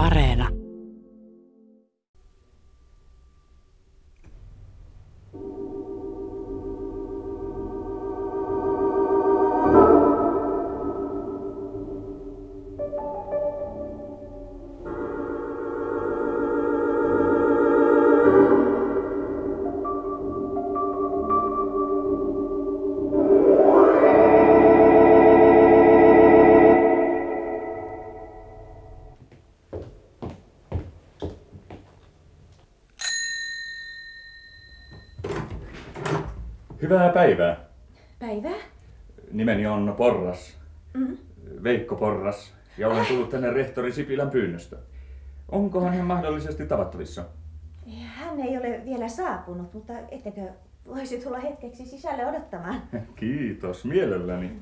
Areena. 0.00 0.59
Hyvää 36.90 37.12
päivää. 37.12 37.56
Päivää. 38.18 38.58
Nimeni 39.32 39.66
on 39.66 39.94
Porras. 39.98 40.56
Mm. 40.94 41.16
Veikko 41.62 41.96
Porras. 41.96 42.54
Ja 42.78 42.88
olen 42.88 43.06
tullut 43.06 43.30
tänne 43.30 43.50
rehtori 43.50 43.92
Sipilän 43.92 44.30
pyynnöstä. 44.30 44.76
Onkohan 45.48 45.94
hän 45.94 46.06
mahdollisesti 46.06 46.66
tavattavissa? 46.66 47.24
Hän 48.06 48.40
ei 48.40 48.58
ole 48.58 48.80
vielä 48.84 49.08
saapunut, 49.08 49.74
mutta 49.74 49.92
ettekö 50.10 50.40
voisi 50.86 51.18
tulla 51.20 51.38
hetkeksi 51.38 51.86
sisälle 51.86 52.26
odottamaan? 52.26 52.82
Kiitos, 53.16 53.84
mielelläni. 53.84 54.52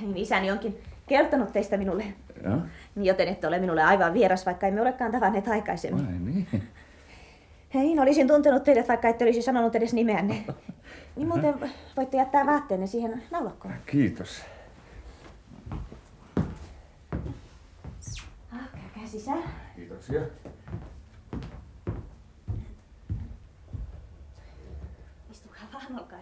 Niin 0.00 0.16
isäni 0.16 0.50
onkin 0.50 0.78
kertonut 1.06 1.52
teistä 1.52 1.76
minulle, 1.76 2.04
Ja? 2.44 2.58
joten 2.96 3.28
ette 3.28 3.46
ole 3.48 3.58
minulle 3.58 3.82
aivan 3.82 4.14
vieras, 4.14 4.46
vaikka 4.46 4.66
emme 4.66 4.80
olekaan 4.80 5.12
tavanneet 5.12 5.48
aikaisemmin. 5.48 6.06
Ai 6.06 6.12
niin. 6.12 6.61
Niin, 8.02 8.08
olisin 8.08 8.28
tuntenut 8.28 8.64
teidät, 8.64 8.88
vaikka 8.88 9.08
ette 9.08 9.24
olisi 9.24 9.42
sanonut 9.42 9.74
edes 9.74 9.92
nimeänne. 9.92 10.44
Niin 11.16 11.28
muuten 11.28 11.54
voitte 11.96 12.16
jättää 12.16 12.46
vaatteenne 12.46 12.86
siihen 12.86 13.22
naulakkoon. 13.30 13.74
Kiitos. 13.86 14.42
Ah, 18.52 18.68
käykää 18.72 19.06
sisään. 19.06 19.42
Kiitoksia. 19.76 20.20
Istukaa 25.30 25.62
vaan, 25.72 26.00
olkaa. 26.00 26.18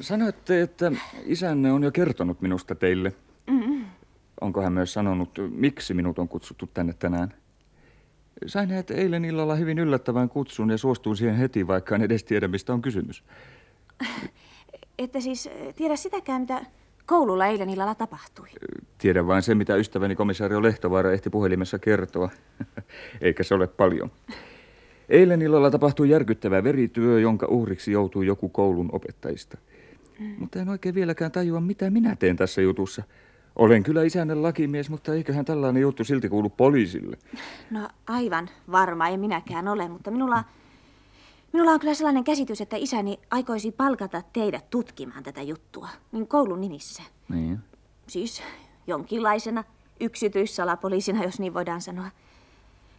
Sanoitte, 0.00 0.62
että 0.62 0.92
isänne 1.24 1.72
on 1.72 1.82
jo 1.82 1.90
kertonut 1.90 2.40
minusta 2.40 2.74
teille. 2.74 3.12
Onko 4.40 4.62
hän 4.62 4.72
myös 4.72 4.92
sanonut, 4.92 5.30
miksi 5.50 5.94
minut 5.94 6.18
on 6.18 6.28
kutsuttu 6.28 6.70
tänne 6.74 6.92
tänään? 6.92 7.34
Sain 8.46 8.70
hänet 8.70 8.90
eilen 8.90 9.24
illalla 9.24 9.54
hyvin 9.54 9.78
yllättävän 9.78 10.28
kutsun 10.28 10.70
ja 10.70 10.78
suostuin 10.78 11.16
siihen 11.16 11.36
heti, 11.36 11.66
vaikka 11.66 11.94
en 11.94 12.02
edes 12.02 12.24
tiedä, 12.24 12.48
mistä 12.48 12.72
on 12.72 12.82
kysymys. 12.82 13.24
Ette 14.98 15.20
siis 15.20 15.46
eh, 15.46 15.74
tiedä 15.74 15.96
sitäkään, 15.96 16.40
mitä 16.40 16.66
koululla 17.06 17.46
eilen 17.46 17.70
illalla 17.70 17.94
tapahtui. 17.94 18.48
Tiedän 18.98 19.26
vain 19.26 19.42
se, 19.42 19.54
mitä 19.54 19.76
ystäväni 19.76 20.16
komisario 20.16 20.62
Lehtovaara 20.62 21.12
ehti 21.12 21.30
puhelimessa 21.30 21.78
kertoa. 21.78 22.30
Eikä 23.20 23.42
se 23.42 23.54
ole 23.54 23.66
paljon. 23.66 24.10
Eilen 25.08 25.42
illalla 25.42 25.70
tapahtui 25.70 26.10
järkyttävä 26.10 26.64
verityö, 26.64 27.20
jonka 27.20 27.46
uhriksi 27.46 27.92
joutui 27.92 28.26
joku 28.26 28.48
koulun 28.48 28.88
opettajista. 28.92 29.58
Mutta 30.38 30.60
en 30.60 30.68
oikein 30.68 30.94
vieläkään 30.94 31.32
tajua, 31.32 31.60
mitä 31.60 31.90
minä 31.90 32.16
teen 32.16 32.36
tässä 32.36 32.62
jutussa. 32.62 33.02
Olen 33.56 33.82
kyllä 33.82 34.02
isännän 34.02 34.42
lakimies, 34.42 34.90
mutta 34.90 35.14
eiköhän 35.14 35.44
tällainen 35.44 35.82
juttu 35.82 36.04
silti 36.04 36.28
kuulu 36.28 36.50
poliisille. 36.50 37.18
No 37.70 37.88
aivan 38.06 38.48
varma 38.72 39.08
ei 39.08 39.16
minäkään 39.16 39.68
ole, 39.68 39.88
mutta 39.88 40.10
minulla, 40.10 40.44
minulla 41.52 41.70
on 41.70 41.80
kyllä 41.80 41.94
sellainen 41.94 42.24
käsitys, 42.24 42.60
että 42.60 42.76
isäni 42.76 43.18
aikoisi 43.30 43.72
palkata 43.72 44.22
teidät 44.32 44.70
tutkimaan 44.70 45.22
tätä 45.22 45.42
juttua, 45.42 45.88
niin 46.12 46.28
koulun 46.28 46.60
nimissä. 46.60 47.02
Niin. 47.28 47.58
Siis 48.06 48.42
jonkinlaisena 48.86 49.64
yksityissalapoliisina, 50.00 51.24
jos 51.24 51.40
niin 51.40 51.54
voidaan 51.54 51.80
sanoa. 51.80 52.10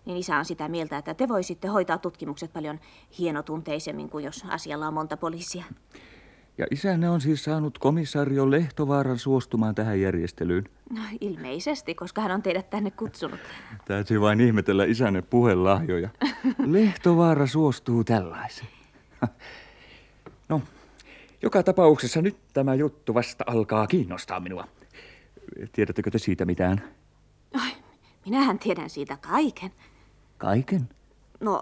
Niin 0.05 0.17
isä 0.17 0.37
on 0.37 0.45
sitä 0.45 0.67
mieltä, 0.67 0.97
että 0.97 1.13
te 1.13 1.27
voisitte 1.27 1.67
hoitaa 1.67 1.97
tutkimukset 1.97 2.53
paljon 2.53 2.79
hienotunteisemmin 3.19 4.09
kuin 4.09 4.25
jos 4.25 4.45
asialla 4.49 4.87
on 4.87 4.93
monta 4.93 5.17
poliisia. 5.17 5.63
Ja 6.57 6.67
isänne 6.71 7.09
on 7.09 7.21
siis 7.21 7.43
saanut 7.43 7.77
komisario 7.77 8.51
Lehtovaaran 8.51 9.19
suostumaan 9.19 9.75
tähän 9.75 10.01
järjestelyyn. 10.01 10.69
No 10.89 11.01
ilmeisesti, 11.21 11.95
koska 11.95 12.21
hän 12.21 12.31
on 12.31 12.41
teidät 12.41 12.69
tänne 12.69 12.91
kutsunut. 12.91 13.39
Täytyy 13.85 14.21
vain 14.21 14.41
ihmetellä 14.41 14.85
isänne 14.85 15.21
puhelahjoja. 15.21 16.09
Lehtovaara 16.65 17.47
suostuu 17.47 18.03
tällaiseen. 18.03 18.69
No, 20.49 20.61
joka 21.41 21.63
tapauksessa 21.63 22.21
nyt 22.21 22.37
tämä 22.53 22.75
juttu 22.75 23.13
vasta 23.13 23.43
alkaa 23.47 23.87
kiinnostaa 23.87 24.39
minua. 24.39 24.67
Tiedättekö 25.71 26.11
te 26.11 26.19
siitä 26.19 26.45
mitään? 26.45 26.83
Ai, 27.53 27.71
minähän 28.25 28.59
tiedän 28.59 28.89
siitä 28.89 29.17
kaiken. 29.17 29.71
Kaiken? 30.37 30.89
No, 31.39 31.61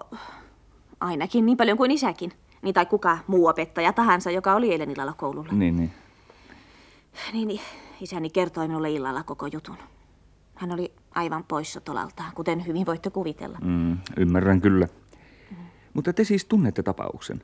ainakin 1.00 1.46
niin 1.46 1.56
paljon 1.56 1.76
kuin 1.78 1.90
isäkin. 1.90 2.32
Niin 2.66 2.74
tai 2.74 2.86
kuka 2.86 3.18
muu 3.26 3.46
opettaja 3.46 3.92
tahansa, 3.92 4.30
joka 4.30 4.54
oli 4.54 4.72
eilen 4.72 4.90
illalla 4.90 5.12
koululla. 5.12 5.52
Niin, 5.52 5.76
niin. 5.76 5.92
Niin, 7.32 7.48
niin 7.48 7.60
isäni 8.00 8.30
kertoi 8.30 8.68
minulle 8.68 8.90
illalla 8.90 9.22
koko 9.22 9.46
jutun. 9.46 9.76
Hän 10.54 10.72
oli 10.72 10.92
aivan 11.14 11.44
poissa 11.44 11.80
tolaltaan, 11.80 12.32
kuten 12.34 12.66
hyvin 12.66 12.86
voitte 12.86 13.10
kuvitella. 13.10 13.58
Mm, 13.64 13.98
ymmärrän 14.16 14.60
kyllä. 14.60 14.88
Mutta 15.94 16.12
te 16.12 16.24
siis 16.24 16.44
tunnette 16.44 16.82
tapauksen. 16.82 17.42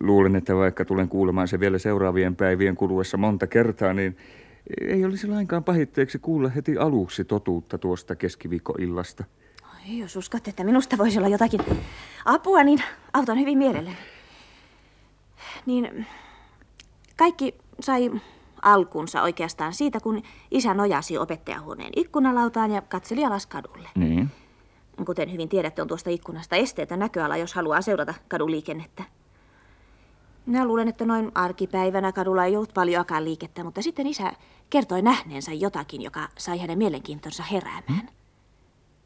Luulen, 0.00 0.36
että 0.36 0.56
vaikka 0.56 0.84
tulen 0.84 1.08
kuulemaan 1.08 1.48
se 1.48 1.60
vielä 1.60 1.78
seuraavien 1.78 2.36
päivien 2.36 2.76
kuluessa 2.76 3.16
monta 3.16 3.46
kertaa, 3.46 3.92
niin 3.92 4.16
ei 4.80 5.04
olisi 5.04 5.28
lainkaan 5.28 5.64
pahitteeksi 5.64 6.18
kuulla 6.18 6.48
heti 6.48 6.78
aluksi 6.78 7.24
totuutta 7.24 7.78
tuosta 7.78 8.16
keskiviikkoillasta. 8.16 9.24
Ai, 9.62 9.98
jos 9.98 10.16
uskotte, 10.16 10.50
että 10.50 10.64
minusta 10.64 10.98
voisi 10.98 11.18
olla 11.18 11.28
jotakin 11.28 11.60
apua, 12.24 12.64
niin 12.64 12.82
autan 13.12 13.38
hyvin 13.38 13.58
mielelläni. 13.58 13.96
Niin 15.66 16.06
kaikki 17.16 17.54
sai 17.80 18.10
alkunsa 18.62 19.22
oikeastaan 19.22 19.72
siitä, 19.72 20.00
kun 20.00 20.22
isä 20.50 20.74
nojasi 20.74 21.18
opettajahuoneen 21.18 21.92
ikkunalautaan 21.96 22.70
ja 22.70 22.82
katseli 22.82 23.24
alas 23.24 23.46
kadulle. 23.46 23.88
Niin. 23.94 24.30
Kuten 25.06 25.32
hyvin 25.32 25.48
tiedätte, 25.48 25.82
on 25.82 25.88
tuosta 25.88 26.10
ikkunasta 26.10 26.56
esteetön 26.56 26.98
näköala, 26.98 27.36
jos 27.36 27.54
haluaa 27.54 27.82
seurata 27.82 28.14
kaduliikennettä. 28.28 29.04
Minä 30.46 30.66
luulen, 30.66 30.88
että 30.88 31.04
noin 31.04 31.32
arkipäivänä 31.34 32.12
kadulla 32.12 32.44
ei 32.44 32.56
ollut 32.56 32.74
paljoakaan 32.74 33.24
liikettä, 33.24 33.64
mutta 33.64 33.82
sitten 33.82 34.06
isä 34.06 34.32
kertoi 34.70 35.02
nähneensä 35.02 35.52
jotakin, 35.52 36.02
joka 36.02 36.28
sai 36.38 36.58
hänen 36.58 36.78
mielenkiintonsa 36.78 37.42
heräämään. 37.42 38.08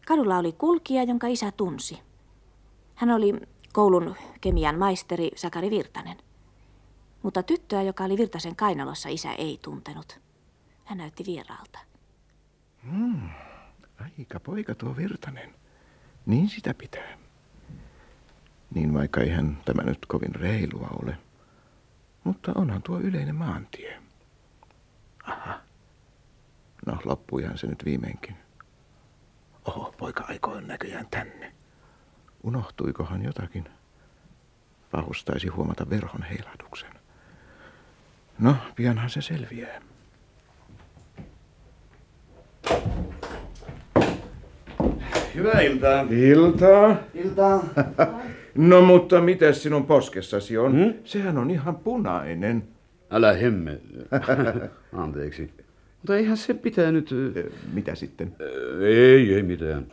Kadulla 0.07 0.39
oli 0.39 0.53
kulkija, 0.53 1.03
jonka 1.03 1.27
isä 1.27 1.53
tunsi. 1.53 1.99
Hän 2.95 3.11
oli 3.11 3.35
koulun 3.73 4.15
kemian 4.41 4.79
maisteri 4.79 5.31
Sakari 5.37 5.71
Virtanen. 5.71 6.17
Mutta 7.23 7.43
tyttöä, 7.43 7.83
joka 7.83 8.05
oli 8.05 8.19
Virtasen 8.19 8.57
kainalossa, 8.57 9.09
isä 9.09 9.33
ei 9.33 9.59
tuntenut. 9.63 10.21
Hän 10.85 10.99
näytti 10.99 11.25
vieraalta. 11.27 11.79
Aika 14.01 14.41
poika 14.41 14.75
tuo 14.75 14.97
Virtanen. 14.97 15.55
Niin 16.27 16.49
sitä 16.49 16.75
pitää. 16.75 17.19
Niin 18.75 18.95
vaikka 18.95 19.21
eihän 19.21 19.59
tämä 19.65 19.83
nyt 19.83 20.07
kovin 20.07 20.35
reilua 20.35 20.89
ole. 21.03 21.19
Mutta 22.25 22.53
onhan 22.55 22.83
tuo 22.83 23.01
yleinen 23.01 23.35
maantie. 23.35 24.03
Aha. 25.25 25.61
No 26.87 26.99
loppuihan 27.05 27.59
se 27.59 27.67
nyt 27.67 27.85
viimeinkin. 27.85 28.37
Oho, 29.65 29.95
poika 29.99 30.25
aikoo 30.29 30.61
näköjään 30.61 31.07
tänne. 31.11 31.53
Unohtuikohan 32.43 33.23
jotakin? 33.23 33.69
Pahus 34.91 35.25
taisi 35.25 35.49
huomata 35.49 35.91
verhon 35.91 36.23
heilahduksen. 36.23 37.00
No, 38.41 38.57
pianhan 38.77 39.11
se 39.11 39.21
selviää. 39.23 39.81
Hyvää 45.35 45.61
iltaa. 45.61 46.07
Iltaa. 46.11 46.97
Iltaa. 47.15 47.65
No 48.55 48.83
mutta 48.83 49.21
mitä 49.21 49.53
sinun 49.53 49.87
poskessasi 49.87 50.59
on? 50.59 50.73
Hmm? 50.73 50.95
Sehän 51.05 51.39
on 51.39 51.51
ihan 51.51 51.77
punainen. 51.77 52.63
Älä 53.11 53.33
hemme. 53.33 53.79
Anteeksi. 54.93 55.51
Mutta 56.03 56.17
eihän 56.17 56.37
se 56.37 56.55
pitänyt... 56.55 57.11
Mitä 57.73 57.95
sitten? 57.95 58.33
Ei, 58.81 59.35
ei 59.35 59.43
mitään. 59.43 59.87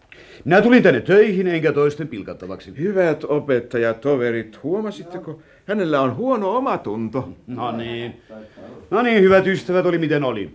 Minä 0.46 0.62
tulin 0.62 0.84
tänne 0.84 1.02
töihin 1.02 1.48
enkä 1.48 1.72
toisten 1.72 2.08
pilkattavaksi. 2.08 2.74
Hyvät 2.78 3.24
opettajatoverit, 3.24 4.64
huomasitteko? 4.64 5.42
Hänellä 5.66 6.02
on 6.02 6.16
huono 6.16 6.56
omatunto. 6.56 7.34
No 7.48 7.72
niin. 7.72 8.22
No 8.92 9.02
niin, 9.02 9.24
hyvät 9.24 9.48
ystävät, 9.48 9.86
oli 9.86 9.98
miten 9.98 10.24
oli. 10.24 10.52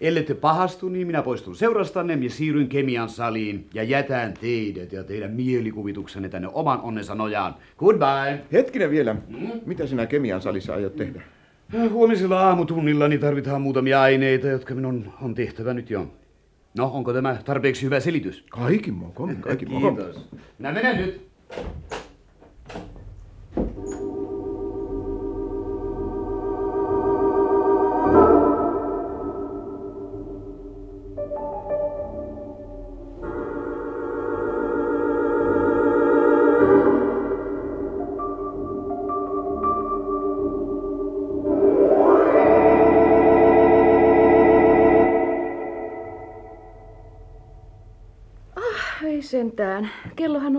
Ellette 0.00 0.34
pahastu, 0.34 0.88
niin 0.88 1.06
minä 1.06 1.22
poistun 1.22 1.56
seurastanne 1.56 2.18
ja 2.20 2.30
siirryn 2.30 2.68
kemian 2.68 3.08
saliin 3.08 3.66
ja 3.74 3.82
jätän 3.82 4.34
teidät 4.40 4.92
ja 4.92 5.04
teidän 5.04 5.30
mielikuvituksenne 5.30 6.28
tänne 6.28 6.48
oman 6.52 6.80
onnensa 6.80 7.14
nojaan. 7.14 7.54
Goodbye. 7.78 8.40
Hetkinen 8.52 8.90
vielä. 8.90 9.16
Mitä 9.66 9.86
sinä 9.86 10.06
kemian 10.06 10.42
salissa 10.42 10.74
aiot 10.74 10.96
tehdä? 10.96 11.22
Huomisella 11.90 12.40
aamutunnillani 12.40 13.18
tarvitaan 13.18 13.62
muutamia 13.62 14.02
aineita, 14.02 14.46
jotka 14.46 14.74
minun 14.74 15.12
on 15.22 15.34
tehtävä 15.34 15.74
nyt 15.74 15.90
jo. 15.90 16.06
No, 16.76 16.90
onko 16.94 17.12
tämä 17.12 17.36
tarpeeksi 17.44 17.82
hyvä 17.82 18.00
selitys? 18.00 18.44
Kaikin 18.50 18.94
mokomin, 18.94 19.36
kaikin 19.36 19.70
mokomin. 19.70 20.04
Kiitos. 20.04 20.28
Minä 20.58 20.72
menen 20.72 20.96
nyt. 20.96 21.28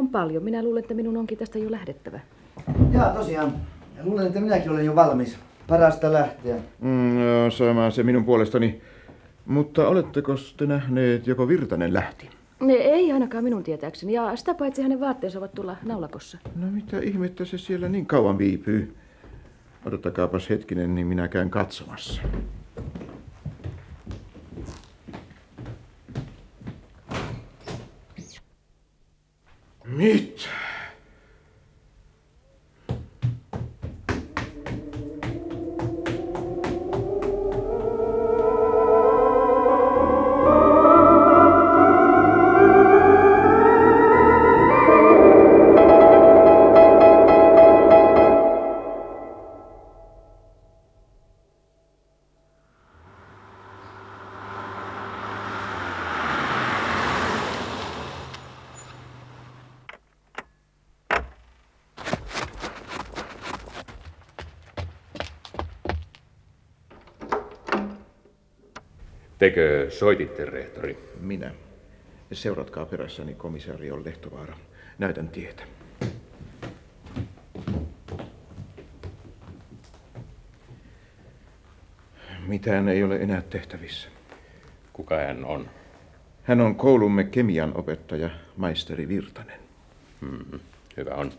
Paljon. 0.09 0.44
Minä 0.44 0.63
luulen, 0.63 0.81
että 0.81 0.94
minun 0.94 1.17
onkin 1.17 1.38
tästä 1.38 1.59
jo 1.59 1.71
lähdettävä. 1.71 2.19
Jaa, 2.91 3.13
tosiaan. 3.13 3.53
Luulen, 4.03 4.27
että 4.27 4.39
minäkin 4.39 4.71
olen 4.71 4.85
jo 4.85 4.95
valmis. 4.95 5.38
Parasta 5.67 6.13
lähteä. 6.13 6.56
Mm, 6.79 7.21
joo, 7.21 7.51
sama 7.51 7.91
se 7.91 8.03
minun 8.03 8.25
puolestani. 8.25 8.81
Mutta 9.45 9.88
oletteko 9.88 10.35
te 10.57 10.65
nähneet, 10.65 11.27
joko 11.27 11.47
Virtanen 11.47 11.94
lähti? 11.94 12.29
Ne 12.59 12.73
ei 12.73 13.11
ainakaan 13.11 13.44
minun 13.44 13.63
tietääkseni. 13.63 14.13
Ja 14.13 14.35
sitä 14.35 14.53
paitsi 14.53 14.81
hänen 14.81 15.00
vaatteensa 15.00 15.39
ovat 15.39 15.53
tulla 15.53 15.75
naulakossa. 15.83 16.38
No 16.56 16.67
mitä 16.71 17.00
ihmettä 17.00 17.45
se 17.45 17.57
siellä 17.57 17.89
niin 17.89 18.06
kauan 18.06 18.38
viipyy? 18.38 18.95
Odottakaapas 19.85 20.50
hetkinen, 20.50 20.95
niin 20.95 21.07
minä 21.07 21.27
käyn 21.27 21.50
katsomassa. 21.50 22.21
Mitä? 29.89 30.69
Tekö 69.39 69.91
soititte, 69.91 70.45
rehtori? 70.45 70.97
Minä. 71.19 71.51
Seuratkaa 72.31 72.86
perässäni 72.86 73.33
komisario 73.33 74.03
Lehtovaara. 74.06 74.57
Näytän 74.97 75.30
tietä. 75.30 75.63
Mitään 82.47 82.89
ei 82.89 83.03
ole 83.03 83.15
enää 83.15 83.41
tehtävissä. 83.41 84.09
Kuka 84.94 85.15
hän 85.18 85.45
on? 85.45 85.69
Hän 86.44 86.62
on 86.62 86.75
koulumme 86.75 87.24
kemian 87.24 87.77
opettaja, 87.77 88.30
maisteri 88.57 89.07
Virtanen. 89.07 89.59
Hmm, 90.21 90.59
hyvä 90.97 91.15
on. 91.15 91.31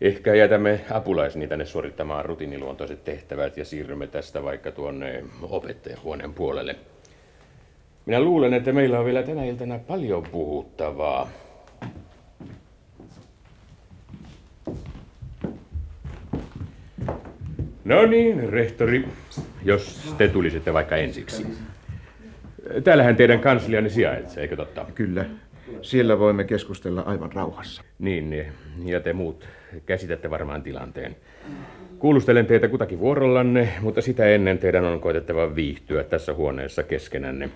Ehkä 0.00 0.34
jätämme 0.34 0.80
apulaiseni 0.90 1.48
tänne 1.48 1.66
suorittamaan 1.66 2.24
rutiiniluontoiset 2.24 3.04
tehtävät 3.04 3.56
ja 3.56 3.64
siirrymme 3.64 4.06
tästä 4.06 4.44
vaikka 4.44 4.72
tuonne 4.72 5.24
opettajahuoneen 5.42 6.34
puolelle. 6.34 6.76
Minä 8.06 8.20
luulen, 8.20 8.54
että 8.54 8.72
meillä 8.72 8.98
on 8.98 9.04
vielä 9.04 9.22
tänä 9.22 9.44
iltana 9.44 9.78
paljon 9.78 10.22
puhuttavaa. 10.22 11.28
No 17.84 18.06
niin, 18.06 18.48
rehtori, 18.48 19.08
jos 19.64 20.14
te 20.18 20.28
tulisitte 20.28 20.72
vaikka 20.72 20.96
ensiksi. 20.96 21.46
Täällähän 22.84 23.16
teidän 23.16 23.40
kanslianne 23.40 23.90
sijaitsee, 23.90 24.42
eikö 24.42 24.56
totta? 24.56 24.86
Kyllä. 24.94 25.24
Siellä 25.82 26.18
voimme 26.18 26.44
keskustella 26.44 27.00
aivan 27.00 27.32
rauhassa. 27.32 27.82
Niin, 27.98 28.30
niin, 28.30 28.52
ja 28.84 29.00
te 29.00 29.12
muut 29.12 29.44
käsitätte 29.86 30.30
varmaan 30.30 30.62
tilanteen. 30.62 31.16
Kuulustelen 31.98 32.46
teitä 32.46 32.68
kutakin 32.68 32.98
vuorollanne, 32.98 33.68
mutta 33.80 34.00
sitä 34.00 34.26
ennen 34.26 34.58
teidän 34.58 34.84
on 34.84 35.00
koitettava 35.00 35.54
viihtyä 35.54 36.04
tässä 36.04 36.34
huoneessa 36.34 36.82
keskenänne. 36.82 37.50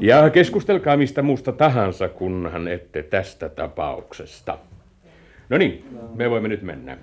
Ja 0.00 0.30
keskustelkaa 0.30 0.96
mistä 0.96 1.22
muusta 1.22 1.52
tahansa, 1.52 2.08
kunhan 2.08 2.68
ette 2.68 3.02
tästä 3.02 3.48
tapauksesta. 3.48 4.58
No 5.48 5.58
niin, 5.58 5.84
me 6.14 6.30
voimme 6.30 6.48
nyt 6.48 6.62
mennä. 6.62 6.98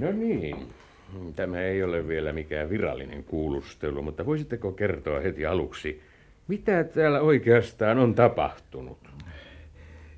No 0.00 0.12
niin, 0.12 0.56
tämä 1.36 1.60
ei 1.60 1.82
ole 1.82 2.08
vielä 2.08 2.32
mikään 2.32 2.70
virallinen 2.70 3.24
kuulustelu, 3.24 4.02
mutta 4.02 4.26
voisitteko 4.26 4.72
kertoa 4.72 5.20
heti 5.20 5.46
aluksi, 5.46 6.02
mitä 6.48 6.84
täällä 6.84 7.20
oikeastaan 7.20 7.98
on 7.98 8.14
tapahtunut? 8.14 8.98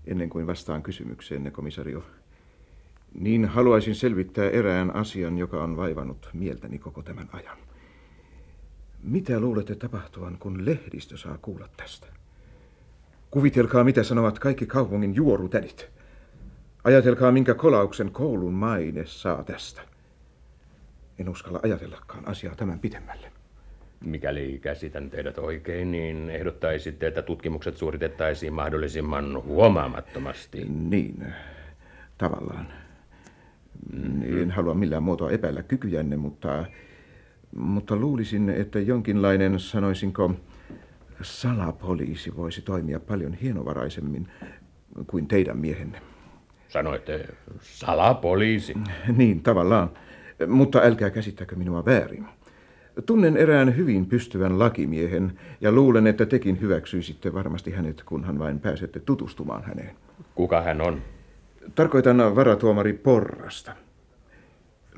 Ennen 0.09 0.31
kuin 0.31 0.47
vastaan 0.47 0.83
kysymykseenne, 0.83 1.51
komisario, 1.51 2.05
niin 3.15 3.45
haluaisin 3.45 3.95
selvittää 3.95 4.51
erään 4.51 4.97
asian, 4.97 5.39
joka 5.39 5.65
on 5.65 5.77
vaivannut 5.77 6.31
mieltäni 6.33 6.79
koko 6.79 7.03
tämän 7.03 7.29
ajan. 7.33 7.59
Mitä 9.03 9.41
luulette 9.41 9.75
tapahtuvan, 9.75 10.39
kun 10.39 10.67
lehdistö 10.67 11.17
saa 11.17 11.39
kuulla 11.43 11.69
tästä? 11.77 12.07
Kuvitelkaa, 13.31 13.85
mitä 13.85 14.03
sanovat 14.03 14.39
kaikki 14.39 14.67
kaupungin 14.67 15.15
juorutädit. 15.15 15.89
Ajatelkaa, 16.85 17.33
minkä 17.33 17.55
kolauksen 17.55 18.13
koulun 18.13 18.55
maine 18.55 19.07
saa 19.07 19.45
tästä. 19.45 19.83
En 21.19 21.29
uskalla 21.29 21.61
ajatellakaan 21.63 22.29
asiaa 22.29 22.55
tämän 22.55 22.79
pitemmälle. 22.79 23.38
Mikäli 24.05 24.59
käsitän 24.63 25.11
teidät 25.11 25.39
oikein, 25.39 25.93
niin 25.93 26.31
ehdottaisitte, 26.31 27.07
että 27.07 27.23
tutkimukset 27.23 27.77
suoritettaisiin 27.77 28.53
mahdollisimman 28.53 29.43
huomaamattomasti. 29.43 30.65
Niin, 30.65 31.27
tavallaan. 32.19 32.69
En 34.43 34.51
halua 34.51 34.75
millään 34.75 35.03
muotoa 35.03 35.31
epäillä 35.31 35.63
kykyjänne, 35.63 36.17
mutta, 36.17 36.65
mutta 37.57 37.97
luulisin, 37.97 38.51
että 38.51 38.81
jonkinlainen, 38.81 39.61
sanoisinko, 39.61 40.35
salapoliisi 41.23 42.37
voisi 42.37 42.63
toimia 42.63 43.01
paljon 43.01 43.35
hienovaraisemmin 43.35 44.29
kuin 45.07 45.29
teidän 45.29 45.59
miehenne. 45.59 46.01
Sanoitte 46.69 47.29
salapoliisi. 47.61 48.75
Niin, 49.17 49.43
tavallaan. 49.43 49.91
Mutta 50.47 50.79
älkää 50.79 51.11
käsittäkö 51.11 51.57
minua 51.57 51.85
väärin. 51.85 52.27
Tunnen 53.07 53.37
erään 53.37 53.77
hyvin 53.77 54.07
pystyvän 54.07 54.59
lakimiehen 54.59 55.39
ja 55.61 55.73
luulen, 55.73 56.07
että 56.07 56.27
tekin 56.27 56.61
hyväksyisitte 56.61 57.35
varmasti 57.35 57.71
hänet, 57.71 58.03
kunhan 58.03 58.39
vain 58.39 58.61
pääsette 58.61 59.01
tutustumaan 59.01 59.63
häneen. 59.65 59.97
Kuka 60.35 60.63
hän 60.63 60.81
on? 60.81 61.03
Tarkoitan 61.75 62.37
varatuomari 62.37 62.93
Porrasta. 62.93 63.73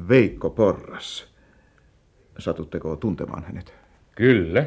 Veikko 0.08 0.50
Porras. 0.50 1.34
Satutteko 2.38 2.96
tuntemaan 2.96 3.44
hänet? 3.44 3.74
Kyllä. 4.16 4.66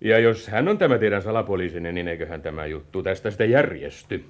Ja 0.00 0.18
jos 0.18 0.48
hän 0.48 0.68
on 0.68 0.78
tämä 0.78 0.98
teidän 0.98 1.22
salapoliisinne, 1.22 1.92
niin 1.92 2.08
eiköhän 2.08 2.42
tämä 2.42 2.66
juttu 2.66 3.02
tästä 3.02 3.30
sitten 3.30 3.50
järjesty. 3.50 4.24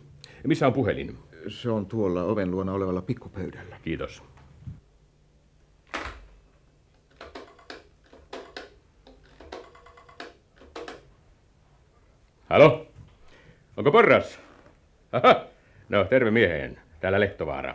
Missä 0.46 0.66
on 0.66 0.72
puhelin? 0.72 1.16
Se 1.48 1.70
on 1.70 1.86
tuolla 1.86 2.22
oven 2.22 2.50
luona 2.50 2.72
olevalla 2.72 3.02
pikkupöydällä. 3.02 3.76
Kiitos. 3.82 4.22
Halo? 12.54 12.86
Onko 13.76 13.92
porras? 13.92 14.38
Aha. 15.12 15.44
No, 15.88 16.04
terve 16.04 16.30
mieheen. 16.30 16.78
Täällä 17.00 17.20
Lehtovaara. 17.20 17.74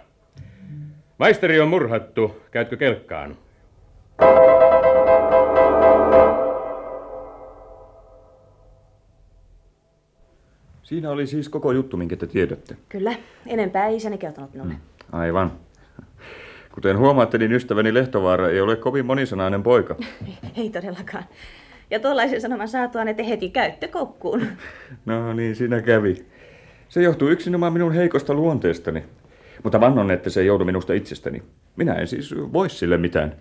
Maisteri 1.18 1.60
on 1.60 1.68
murhattu. 1.68 2.42
Käytkö 2.52 2.78
kelkkaan? 2.78 3.38
Siinä 10.84 11.12
oli 11.12 11.28
siis 11.28 11.50
koko 11.50 11.72
juttu, 11.72 11.98
minkä 11.98 12.16
te 12.16 12.28
tiedätte. 12.28 12.78
Kyllä, 12.90 13.14
enempää 13.48 13.88
ei 13.88 13.96
isäni 13.96 14.18
kertonut 14.18 14.54
minulle. 14.54 14.74
Mm. 14.74 14.80
Aivan. 15.12 15.52
Kuten 16.74 16.98
huomaatte, 16.98 17.38
niin 17.38 17.52
ystäväni 17.52 17.94
Lehtovaara 17.94 18.50
ei 18.50 18.62
ole 18.62 18.76
kovin 18.76 19.06
monisanainen 19.06 19.64
poika. 19.64 19.96
ei 20.58 20.70
todellakaan. 20.70 21.24
Ja 21.92 22.00
tuollaisen 22.00 22.42
sanoman 22.42 22.68
saatuaan 22.68 23.08
ne 23.08 23.28
heti 23.30 23.50
käyttökoukkuun. 23.50 24.46
No 25.06 25.34
niin, 25.34 25.56
siinä 25.56 25.82
kävi. 25.82 26.26
Se 26.90 27.02
johtuu 27.02 27.30
yksinomaan 27.30 27.74
minun 27.74 27.94
heikosta 27.94 28.34
luonteestani. 28.34 29.04
Mutta 29.64 29.82
vannon, 29.82 30.12
että 30.12 30.30
se 30.30 30.40
ei 30.40 30.46
joudu 30.48 30.66
minusta 30.66 30.94
itsestäni. 30.94 31.44
Minä 31.76 31.94
en 31.94 32.08
siis 32.08 32.36
voi 32.54 32.70
sille 32.70 32.98
mitään. 32.98 33.36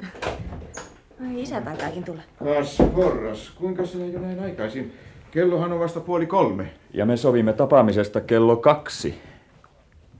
Ai, 1.21 1.43
isä 1.43 1.61
taitaakin 1.61 2.05
tulla. 2.05 2.23
Kas 2.45 2.83
porras, 2.95 3.50
kuinka 3.50 3.87
sinä 3.87 4.07
jo 4.07 4.21
näin 4.21 4.40
aikaisin? 4.40 4.93
Kellohan 5.31 5.73
on 5.73 5.81
vasta 5.81 6.00
puoli 6.00 6.26
kolme. 6.26 6.71
Ja 6.95 7.07
me 7.07 7.17
sovimme 7.17 7.52
tapaamisesta 7.52 8.21
kello 8.21 8.57
kaksi. 8.57 9.14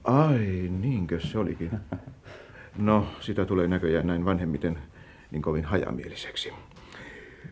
Ai, 0.03 0.69
niinkö 0.79 1.19
se 1.19 1.37
olikin? 1.39 1.71
No, 2.77 3.05
sitä 3.19 3.45
tulee 3.45 3.67
näköjään 3.67 4.07
näin 4.07 4.25
vanhemmiten 4.25 4.77
niin 5.31 5.41
kovin 5.41 5.65
hajamieliseksi. 5.65 6.53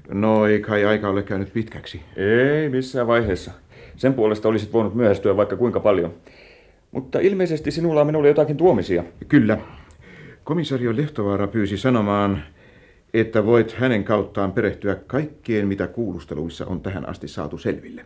No, 0.10 0.46
ei 0.48 0.60
kai 0.60 0.86
aika 0.86 1.10
ole 1.10 1.24
käynyt 1.24 1.54
pitkäksi. 1.54 2.02
Ei 2.16 2.70
missään 2.70 3.08
vaiheessa. 3.08 3.52
Sen 3.96 4.14
puolesta 4.14 4.50
olisit 4.50 4.74
voinut 4.74 4.96
myöhästyä 4.96 5.38
vaikka 5.38 5.56
kuinka 5.56 5.80
paljon. 5.80 6.14
Mutta 6.92 7.20
ilmeisesti 7.20 7.72
sinulla 7.72 8.02
on 8.02 8.08
minulle 8.08 8.28
jotakin 8.28 8.58
tuomisia. 8.58 9.04
Kyllä. 9.28 9.58
Komisario 10.44 10.96
Lehtovaara 10.96 11.48
pyysi 11.48 11.78
sanomaan, 11.78 12.44
että 13.14 13.46
voit 13.46 13.72
hänen 13.72 14.04
kauttaan 14.04 14.52
perehtyä 14.52 14.96
kaikkeen, 14.96 15.68
mitä 15.68 15.88
kuulusteluissa 15.88 16.66
on 16.66 16.82
tähän 16.82 17.10
asti 17.10 17.28
saatu 17.28 17.58
selville. 17.58 18.06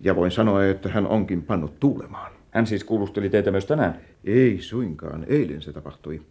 Ja 0.00 0.16
voin 0.16 0.30
sanoa, 0.30 0.64
että 0.64 0.88
hän 0.88 1.06
onkin 1.06 1.42
pannut 1.42 1.80
tuulemaan. 1.80 2.32
Hän 2.50 2.66
siis 2.66 2.84
kuulusteli 2.84 3.28
teitä 3.28 3.50
myös 3.50 3.66
tänään? 3.66 4.00
Ei 4.24 4.58
suinkaan. 4.60 5.24
Eilen 5.28 5.62
se 5.62 5.72
tapahtui. 5.72 6.22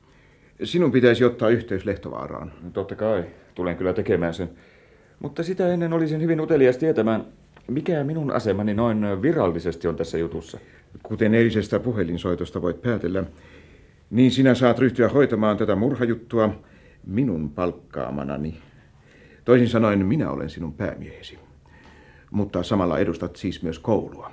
Sinun 0.63 0.91
pitäisi 0.91 1.23
ottaa 1.23 1.49
yhteys 1.49 1.85
Lehtovaaraan. 1.85 2.51
No, 2.63 2.69
totta 2.73 2.95
kai. 2.95 3.23
Tulen 3.55 3.77
kyllä 3.77 3.93
tekemään 3.93 4.33
sen. 4.33 4.49
Mutta 5.19 5.43
sitä 5.43 5.73
ennen 5.73 5.93
olisin 5.93 6.21
hyvin 6.21 6.41
utelias 6.41 6.77
tietämään, 6.77 7.25
mikä 7.67 8.03
minun 8.03 8.31
asemani 8.31 8.73
noin 8.73 9.21
virallisesti 9.21 9.87
on 9.87 9.95
tässä 9.95 10.17
jutussa. 10.17 10.59
Kuten 11.03 11.33
eilisestä 11.33 11.79
puhelinsoitosta 11.79 12.61
voit 12.61 12.81
päätellä, 12.81 13.23
niin 14.09 14.31
sinä 14.31 14.55
saat 14.55 14.79
ryhtyä 14.79 15.09
hoitamaan 15.09 15.57
tätä 15.57 15.75
murhajuttua 15.75 16.55
minun 17.07 17.49
palkkaamanani. 17.49 18.57
Toisin 19.45 19.69
sanoen 19.69 20.05
minä 20.05 20.31
olen 20.31 20.49
sinun 20.49 20.73
päämiehesi. 20.73 21.39
Mutta 22.31 22.63
samalla 22.63 22.99
edustat 22.99 23.35
siis 23.35 23.63
myös 23.63 23.79
koulua. 23.79 24.31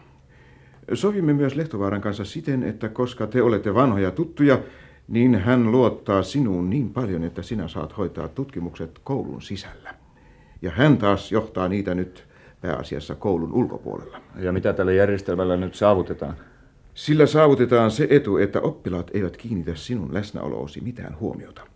Sovimme 0.94 1.32
myös 1.32 1.56
Lehtovaaran 1.56 2.00
kanssa 2.00 2.24
siten, 2.24 2.62
että 2.62 2.88
koska 2.88 3.26
te 3.26 3.42
olette 3.42 3.74
vanhoja 3.74 4.10
tuttuja, 4.10 4.58
niin 5.12 5.34
hän 5.34 5.72
luottaa 5.72 6.22
sinuun 6.22 6.70
niin 6.70 6.90
paljon, 6.90 7.24
että 7.24 7.42
sinä 7.42 7.68
saat 7.68 7.96
hoitaa 7.96 8.28
tutkimukset 8.28 9.00
koulun 9.04 9.42
sisällä. 9.42 9.94
Ja 10.62 10.70
hän 10.70 10.98
taas 10.98 11.32
johtaa 11.32 11.68
niitä 11.68 11.94
nyt 11.94 12.24
pääasiassa 12.60 13.14
koulun 13.14 13.52
ulkopuolella. 13.52 14.20
Ja 14.36 14.52
mitä 14.52 14.72
tällä 14.72 14.92
järjestelmällä 14.92 15.56
nyt 15.56 15.74
saavutetaan? 15.74 16.36
Sillä 16.94 17.26
saavutetaan 17.26 17.90
se 17.90 18.06
etu, 18.10 18.36
että 18.36 18.60
oppilaat 18.60 19.10
eivät 19.14 19.36
kiinnitä 19.36 19.74
sinun 19.74 20.14
läsnäoloosi 20.14 20.80
mitään 20.80 21.18
huomiota. 21.20 21.66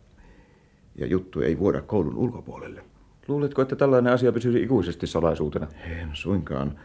Ja 0.94 1.06
juttu 1.06 1.40
ei 1.40 1.58
vuoda 1.58 1.82
koulun 1.82 2.16
ulkopuolelle. 2.16 2.84
Luuletko, 3.28 3.62
että 3.62 3.76
tällainen 3.76 4.12
asia 4.12 4.32
pysyisi 4.32 4.62
ikuisesti 4.62 5.06
salaisuutena? 5.06 5.66
En 5.84 6.10
suinkaan, 6.12 6.78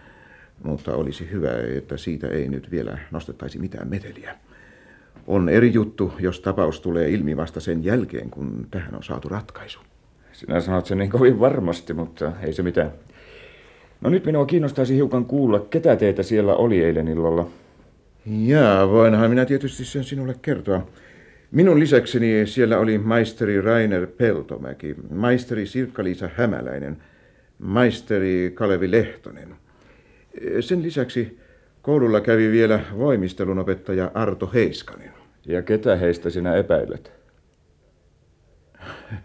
mutta 0.63 0.95
olisi 0.95 1.31
hyvä, 1.31 1.51
että 1.77 1.97
siitä 1.97 2.27
ei 2.27 2.49
nyt 2.49 2.71
vielä 2.71 2.97
nostettaisi 3.11 3.59
mitään 3.59 3.87
meteliä. 3.87 4.35
On 5.27 5.49
eri 5.49 5.73
juttu, 5.73 6.13
jos 6.19 6.39
tapaus 6.39 6.81
tulee 6.81 7.09
ilmi 7.09 7.37
vasta 7.37 7.59
sen 7.59 7.83
jälkeen, 7.83 8.29
kun 8.29 8.67
tähän 8.71 8.95
on 8.95 9.03
saatu 9.03 9.29
ratkaisu. 9.29 9.79
Sinä 10.31 10.61
sanot 10.61 10.85
sen 10.85 10.97
niin 10.97 11.09
kovin 11.09 11.39
varmasti, 11.39 11.93
mutta 11.93 12.31
ei 12.43 12.53
se 12.53 12.63
mitään. 12.63 12.91
No 14.01 14.09
nyt 14.09 14.25
minua 14.25 14.45
kiinnostaisi 14.45 14.95
hiukan 14.95 15.25
kuulla, 15.25 15.59
ketä 15.59 15.95
teitä 15.95 16.23
siellä 16.23 16.55
oli 16.55 16.83
eilen 16.83 17.07
illalla. 17.07 17.47
Jaa, 18.25 18.89
voinhan 18.89 19.29
minä 19.29 19.45
tietysti 19.45 19.85
sen 19.85 20.03
sinulle 20.03 20.35
kertoa. 20.41 20.87
Minun 21.51 21.79
lisäkseni 21.79 22.45
siellä 22.45 22.79
oli 22.79 22.97
maisteri 22.97 23.61
Rainer 23.61 24.07
Peltomäki, 24.07 24.95
maisteri 25.09 25.65
Sirkka-Liisa 25.65 26.29
Hämäläinen, 26.35 26.97
maisteri 27.59 28.51
Kalevi 28.53 28.91
Lehtonen. 28.91 29.55
Sen 30.59 30.83
lisäksi 30.83 31.39
koululla 31.81 32.21
kävi 32.21 32.51
vielä 32.51 32.79
voimistelunopettaja 32.97 34.11
Arto 34.13 34.51
Heiskanen. 34.53 35.13
Ja 35.45 35.61
ketä 35.61 35.95
heistä 35.95 36.29
sinä 36.29 36.55
epäilet? 36.55 37.11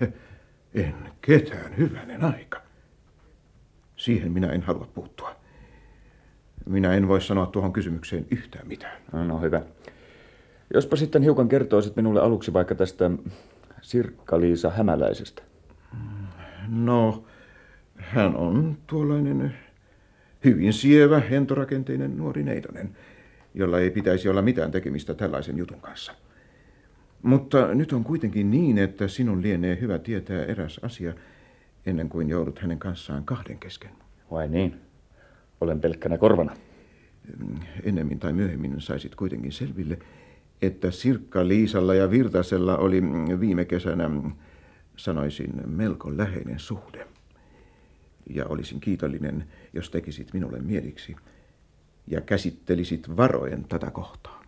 en 0.74 0.94
ketään, 1.20 1.76
hyvänen 1.76 2.24
aika. 2.24 2.62
Siihen 3.96 4.32
minä 4.32 4.52
en 4.52 4.62
halua 4.62 4.88
puuttua. 4.94 5.36
Minä 6.66 6.94
en 6.94 7.08
voi 7.08 7.20
sanoa 7.20 7.46
tuohon 7.46 7.72
kysymykseen 7.72 8.26
yhtään 8.30 8.68
mitään. 8.68 9.02
No, 9.12 9.24
no 9.24 9.40
hyvä. 9.40 9.62
Jospa 10.74 10.96
sitten 10.96 11.22
hiukan 11.22 11.48
kertoisit 11.48 11.96
minulle 11.96 12.20
aluksi 12.20 12.52
vaikka 12.52 12.74
tästä 12.74 13.10
Sirkka-Liisa 13.80 14.70
Hämäläisestä. 14.70 15.42
No, 16.68 17.24
hän 17.96 18.36
on 18.36 18.78
tuollainen 18.86 19.54
hyvin 20.46 20.72
sievä, 20.72 21.20
hentorakenteinen 21.20 22.16
nuori 22.16 22.42
neitonen, 22.42 22.96
jolla 23.54 23.80
ei 23.80 23.90
pitäisi 23.90 24.28
olla 24.28 24.42
mitään 24.42 24.70
tekemistä 24.70 25.14
tällaisen 25.14 25.58
jutun 25.58 25.80
kanssa. 25.80 26.12
Mutta 27.22 27.74
nyt 27.74 27.92
on 27.92 28.04
kuitenkin 28.04 28.50
niin, 28.50 28.78
että 28.78 29.08
sinun 29.08 29.42
lienee 29.42 29.78
hyvä 29.80 29.98
tietää 29.98 30.44
eräs 30.44 30.80
asia 30.82 31.14
ennen 31.86 32.08
kuin 32.08 32.28
joudut 32.28 32.58
hänen 32.58 32.78
kanssaan 32.78 33.24
kahden 33.24 33.58
kesken. 33.58 33.90
Vai 34.30 34.48
niin? 34.48 34.80
Olen 35.60 35.80
pelkkänä 35.80 36.18
korvana. 36.18 36.56
Ennemmin 37.82 38.18
tai 38.18 38.32
myöhemmin 38.32 38.80
saisit 38.80 39.14
kuitenkin 39.14 39.52
selville, 39.52 39.98
että 40.62 40.90
Sirkka 40.90 41.48
Liisalla 41.48 41.94
ja 41.94 42.10
Virtasella 42.10 42.76
oli 42.76 43.02
viime 43.40 43.64
kesänä, 43.64 44.10
sanoisin, 44.96 45.52
melko 45.66 46.16
läheinen 46.16 46.58
suhde. 46.58 47.06
Ja 48.30 48.46
olisin 48.46 48.80
kiitollinen, 48.80 49.44
jos 49.76 49.90
tekisit 49.90 50.32
minulle 50.32 50.58
mieliksi 50.58 51.16
ja 52.06 52.20
käsittelisit 52.20 53.16
varoen 53.16 53.64
tätä 53.64 53.90
kohtaa. 53.90 54.42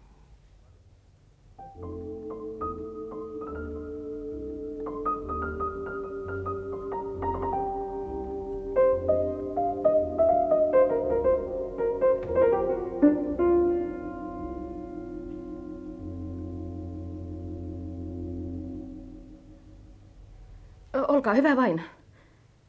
Olkaa 21.08 21.34
hyvä 21.34 21.56
vain. 21.56 21.97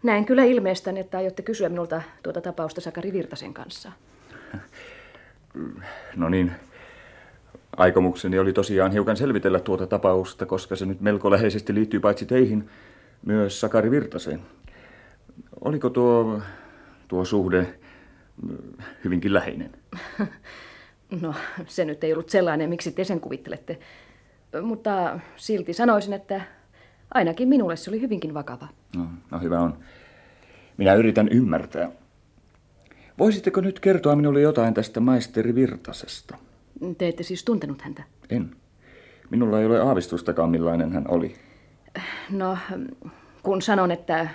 Näen 0.04 0.26
kyllä 0.26 0.44
ilmeestän, 0.44 0.98
että 0.98 1.18
aiotte 1.18 1.42
kysyä 1.42 1.70
minulta 1.70 2.02
tuota 2.24 2.42
tapausta 2.42 2.82
Sakari 2.82 3.14
Virtasen 3.14 3.54
kanssa. 3.54 3.92
No 6.16 6.30
niin. 6.30 6.52
Aikomukseni 7.78 8.40
oli 8.40 8.54
tosiaan 8.54 8.92
hiukan 8.92 9.18
selvitellä 9.18 9.60
tuota 9.60 9.88
tapausta, 9.88 10.46
koska 10.46 10.76
se 10.76 10.86
nyt 10.86 11.02
melko 11.02 11.32
läheisesti 11.32 11.74
liittyy 11.74 12.00
paitsi 12.00 12.26
teihin, 12.26 12.70
myös 13.26 13.62
Sakari 13.62 13.92
Virtaseen. 13.92 14.40
Oliko 15.62 15.90
tuo, 15.90 16.42
tuo 17.08 17.26
suhde 17.26 17.80
hyvinkin 19.04 19.34
läheinen? 19.34 19.72
No, 21.22 21.34
se 21.68 21.86
nyt 21.86 22.04
ei 22.04 22.14
ollut 22.14 22.30
sellainen, 22.30 22.70
miksi 22.70 22.92
te 22.92 23.04
sen 23.04 23.20
kuvittelette. 23.20 23.80
Mutta 24.62 25.20
silti 25.36 25.74
sanoisin, 25.74 26.14
että 26.14 26.42
Ainakin 27.14 27.48
minulle 27.48 27.76
se 27.76 27.90
oli 27.90 28.02
hyvinkin 28.02 28.34
vakava. 28.34 28.68
No, 28.96 29.06
no 29.32 29.40
hyvä 29.40 29.60
on. 29.60 29.78
Minä 30.78 30.94
yritän 30.94 31.30
ymmärtää. 31.30 31.92
Voisitteko 33.20 33.62
nyt 33.62 33.80
kertoa 33.80 34.16
minulle 34.16 34.42
jotain 34.42 34.74
tästä 34.74 35.00
maisteri 35.00 35.56
Virtasesta? 35.56 36.38
Te 36.98 37.08
ette 37.08 37.24
siis 37.24 37.44
tuntenut 37.44 37.82
häntä? 37.82 38.04
En. 38.30 38.56
Minulla 39.30 39.60
ei 39.60 39.66
ole 39.66 39.80
aavistustakaan, 39.80 40.50
millainen 40.50 40.92
hän 40.92 41.06
oli. 41.08 41.36
No, 42.30 42.58
kun 43.44 43.62
sanon, 43.62 43.92
että, 43.92 44.28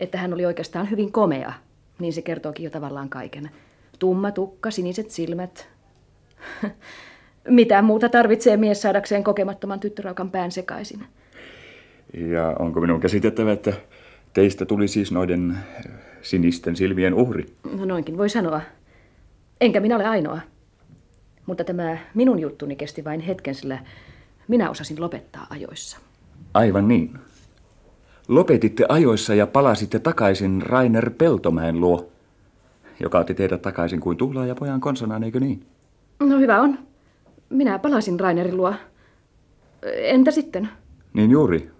että 0.00 0.18
hän 0.18 0.34
oli 0.34 0.46
oikeastaan 0.46 0.90
hyvin 0.90 1.12
komea, 1.12 1.52
Niin 1.98 2.12
se 2.12 2.22
kertookin 2.22 2.64
jo 2.64 2.70
tavallaan 2.70 3.08
kaiken. 3.08 3.50
Tumma 3.98 4.30
tukka, 4.30 4.70
siniset 4.70 5.10
silmät. 5.10 5.68
Mitä 7.48 7.82
muuta 7.82 8.08
tarvitsee 8.08 8.56
mies 8.56 8.82
saadakseen 8.82 9.24
kokemattoman 9.24 9.80
tyttöraukan 9.80 10.30
pään 10.30 10.52
sekaisin? 10.52 11.04
Ja 12.14 12.56
onko 12.58 12.80
minun 12.80 13.00
käsitettävä, 13.00 13.52
että 13.52 13.72
teistä 14.32 14.66
tuli 14.66 14.88
siis 14.88 15.12
noiden 15.12 15.58
sinisten 16.22 16.76
silmien 16.76 17.14
uhri? 17.14 17.46
No 17.76 17.84
noinkin 17.84 18.18
voi 18.18 18.28
sanoa. 18.28 18.60
Enkä 19.60 19.80
minä 19.80 19.96
ole 19.96 20.04
ainoa. 20.06 20.40
Mutta 21.46 21.64
tämä 21.64 21.98
minun 22.14 22.38
juttuni 22.38 22.76
kesti 22.76 23.04
vain 23.04 23.20
hetken, 23.20 23.54
sillä 23.54 23.78
minä 24.48 24.70
osasin 24.70 25.00
lopettaa 25.00 25.46
ajoissa. 25.50 25.98
Aivan 26.54 26.88
niin. 26.88 27.18
Lopetitte 28.28 28.86
ajoissa 28.88 29.34
ja 29.34 29.46
palasitte 29.46 29.98
takaisin 29.98 30.62
Rainer 30.62 31.10
Peltomäen 31.10 31.80
luo, 31.80 32.12
joka 33.00 33.18
otti 33.18 33.34
teidät 33.34 33.62
takaisin 33.62 34.00
kuin 34.00 34.16
tuhlaa 34.16 34.46
ja 34.46 34.54
pojan 34.54 34.80
konsonaan, 34.80 35.22
eikö 35.22 35.40
niin? 35.40 35.66
No 36.20 36.38
hyvä 36.38 36.60
on. 36.60 36.78
Minä 37.50 37.78
palasin 37.78 38.20
Rainerin 38.20 38.56
luo. 38.56 38.74
Entä 39.82 40.30
sitten? 40.30 40.68
Niin 41.12 41.30
juuri. 41.30 41.70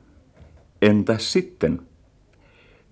Entä 0.82 1.18
sitten? 1.18 1.80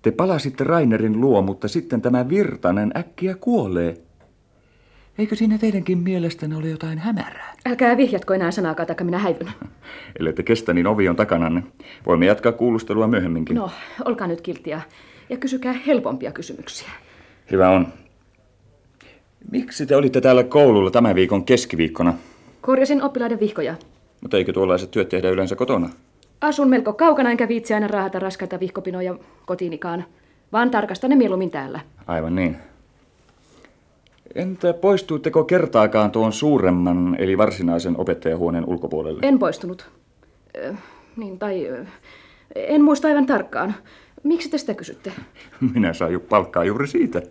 Te 0.01 0.11
palasitte 0.11 0.63
Rainerin 0.63 1.21
luo, 1.21 1.41
mutta 1.41 1.67
sitten 1.67 2.01
tämä 2.01 2.29
Virtanen 2.29 2.91
äkkiä 2.97 3.35
kuolee. 3.35 3.97
Eikö 5.17 5.35
siinä 5.35 5.57
teidänkin 5.57 5.97
mielestänne 5.97 6.55
ole 6.55 6.69
jotain 6.69 6.97
hämärää? 6.97 7.53
Älkää 7.65 7.97
vihjatko 7.97 8.33
enää 8.33 8.51
sanaakaan, 8.51 8.87
taikka 8.87 9.03
minä 9.03 9.17
häivyn. 9.17 9.51
Ellette 10.19 10.43
kestä, 10.43 10.73
niin 10.73 10.87
ovi 10.87 11.09
on 11.09 11.15
takananne. 11.15 11.63
Voimme 12.05 12.25
jatkaa 12.25 12.51
kuulustelua 12.51 13.07
myöhemminkin. 13.07 13.55
No, 13.55 13.71
olkaa 14.05 14.27
nyt 14.27 14.41
kiltiä 14.41 14.81
ja 15.29 15.37
kysykää 15.37 15.73
helpompia 15.73 16.31
kysymyksiä. 16.31 16.89
Hyvä 17.51 17.69
on. 17.69 17.87
Miksi 19.51 19.85
te 19.85 19.95
olitte 19.95 20.21
täällä 20.21 20.43
koululla 20.43 20.91
tämän 20.91 21.15
viikon 21.15 21.45
keskiviikkona? 21.45 22.13
Korjasin 22.61 23.01
oppilaiden 23.01 23.39
vihkoja. 23.39 23.75
Mutta 24.21 24.37
eikö 24.37 24.53
tuollaiset 24.53 24.91
työt 24.91 25.09
tehdä 25.09 25.29
yleensä 25.29 25.55
kotona? 25.55 25.89
Asun 26.41 26.69
melko 26.69 26.93
kaukana 26.93 27.31
enkä 27.31 27.47
viitsi 27.47 27.73
aina 27.73 27.87
raahata 27.87 28.19
raskaita 28.19 28.59
vihkopinoja 28.59 29.15
kotiinikaan, 29.45 30.05
vaan 30.53 30.71
tarkastan 30.71 31.09
ne 31.09 31.15
mieluummin 31.15 31.51
täällä. 31.51 31.79
Aivan 32.07 32.35
niin. 32.35 32.57
Entä 34.35 34.73
poistuitteko 34.73 35.43
kertaakaan 35.43 36.11
tuon 36.11 36.33
suuremman, 36.33 37.15
eli 37.19 37.37
varsinaisen 37.37 37.99
opettajahuoneen 37.99 38.65
ulkopuolelle? 38.67 39.19
En 39.23 39.39
poistunut. 39.39 39.89
Ö, 40.57 40.73
niin, 41.17 41.39
tai 41.39 41.67
ö, 41.67 41.85
en 42.55 42.83
muista 42.83 43.07
aivan 43.07 43.25
tarkkaan. 43.25 43.75
Miksi 44.23 44.49
te 44.49 44.57
sitä 44.57 44.73
kysytte? 44.73 45.11
Minä 45.73 45.93
saan 45.93 46.13
jo 46.13 46.19
palkkaa 46.19 46.63
juuri 46.63 46.87
siitä. 46.87 47.21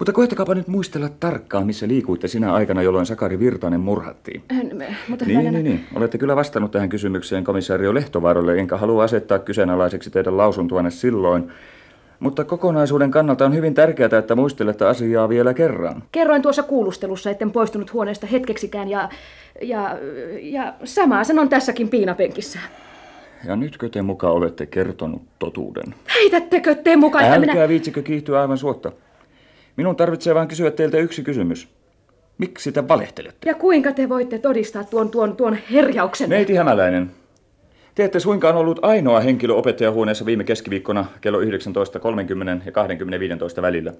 Mutta 0.00 0.12
koettakaapa 0.12 0.54
nyt 0.54 0.68
muistella 0.68 1.08
tarkkaan, 1.20 1.66
missä 1.66 1.88
liikuitte 1.88 2.28
sinä 2.28 2.52
aikana, 2.52 2.82
jolloin 2.82 3.06
Sakari 3.06 3.38
Virtanen 3.38 3.80
murhattiin. 3.80 4.42
En, 4.60 4.86
mutta 5.08 5.24
Niin, 5.24 5.52
niin, 5.52 5.64
niin. 5.64 5.84
Olette 5.94 6.18
kyllä 6.18 6.36
vastannut 6.36 6.70
tähän 6.70 6.88
kysymykseen 6.88 7.44
komissaario 7.44 7.94
Lehtovaaralle, 7.94 8.58
enkä 8.58 8.76
halua 8.76 9.04
asettaa 9.04 9.38
kyseenalaiseksi 9.38 10.10
teidän 10.10 10.36
lausuntoanne 10.36 10.90
silloin. 10.90 11.52
Mutta 12.20 12.44
kokonaisuuden 12.44 13.10
kannalta 13.10 13.44
on 13.44 13.54
hyvin 13.54 13.74
tärkeää, 13.74 14.18
että 14.18 14.34
muistelette 14.34 14.84
asiaa 14.84 15.28
vielä 15.28 15.54
kerran. 15.54 16.02
Kerroin 16.12 16.42
tuossa 16.42 16.62
kuulustelussa, 16.62 17.30
etten 17.30 17.50
poistunut 17.50 17.92
huoneesta 17.92 18.26
hetkeksikään 18.26 18.88
ja, 18.88 19.08
ja, 19.62 19.98
ja 20.42 20.74
samaa 20.84 21.24
sanon 21.24 21.48
tässäkin 21.48 21.88
piinapenkissä. 21.88 22.58
Ja 23.44 23.56
nytkö 23.56 23.88
te 23.88 24.02
muka 24.02 24.30
olette 24.30 24.66
kertonut 24.66 25.22
totuuden? 25.38 25.94
Heitättekö 26.14 26.74
te 26.74 26.96
mukaan, 26.96 27.24
että 27.24 27.36
Älkää 27.36 27.54
minä... 27.54 27.68
viitsikö 27.68 28.02
kiihtyä 28.02 28.40
aivan 28.40 28.58
suotta. 28.58 28.92
Minun 29.76 29.96
tarvitsee 29.96 30.34
vain 30.34 30.48
kysyä 30.48 30.70
teiltä 30.70 30.98
yksi 30.98 31.22
kysymys. 31.22 31.68
Miksi 32.38 32.72
te 32.72 32.88
valehtelette? 32.88 33.48
Ja 33.48 33.54
kuinka 33.54 33.92
te 33.92 34.08
voitte 34.08 34.38
todistaa 34.38 34.84
tuon, 34.84 35.10
tuon, 35.10 35.36
tuon 35.36 35.58
herjauksen? 35.72 36.30
Neiti 36.30 36.54
Hämäläinen, 36.54 37.10
te 37.94 38.04
ette 38.04 38.20
suinkaan 38.20 38.56
ollut 38.56 38.78
ainoa 38.82 39.20
henkilö 39.20 39.54
opettajahuoneessa 39.54 40.26
viime 40.26 40.44
keskiviikkona 40.44 41.06
kello 41.20 41.40
19.30 41.40 41.46
ja 42.66 42.72
20.15 43.56 43.62
välillä. 43.62 43.92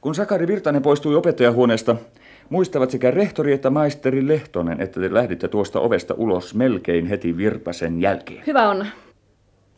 Kun 0.00 0.14
Sakari 0.14 0.46
Virtanen 0.46 0.82
poistui 0.82 1.14
opettajahuoneesta, 1.14 1.96
muistavat 2.50 2.90
sekä 2.90 3.10
rehtori 3.10 3.52
että 3.52 3.70
maisteri 3.70 4.28
Lehtonen, 4.28 4.80
että 4.80 5.00
te 5.00 5.14
lähditte 5.14 5.48
tuosta 5.48 5.80
ovesta 5.80 6.14
ulos 6.14 6.54
melkein 6.54 7.06
heti 7.06 7.36
Virtasen 7.36 8.00
jälkeen. 8.00 8.42
Hyvä 8.46 8.68
on. 8.68 8.86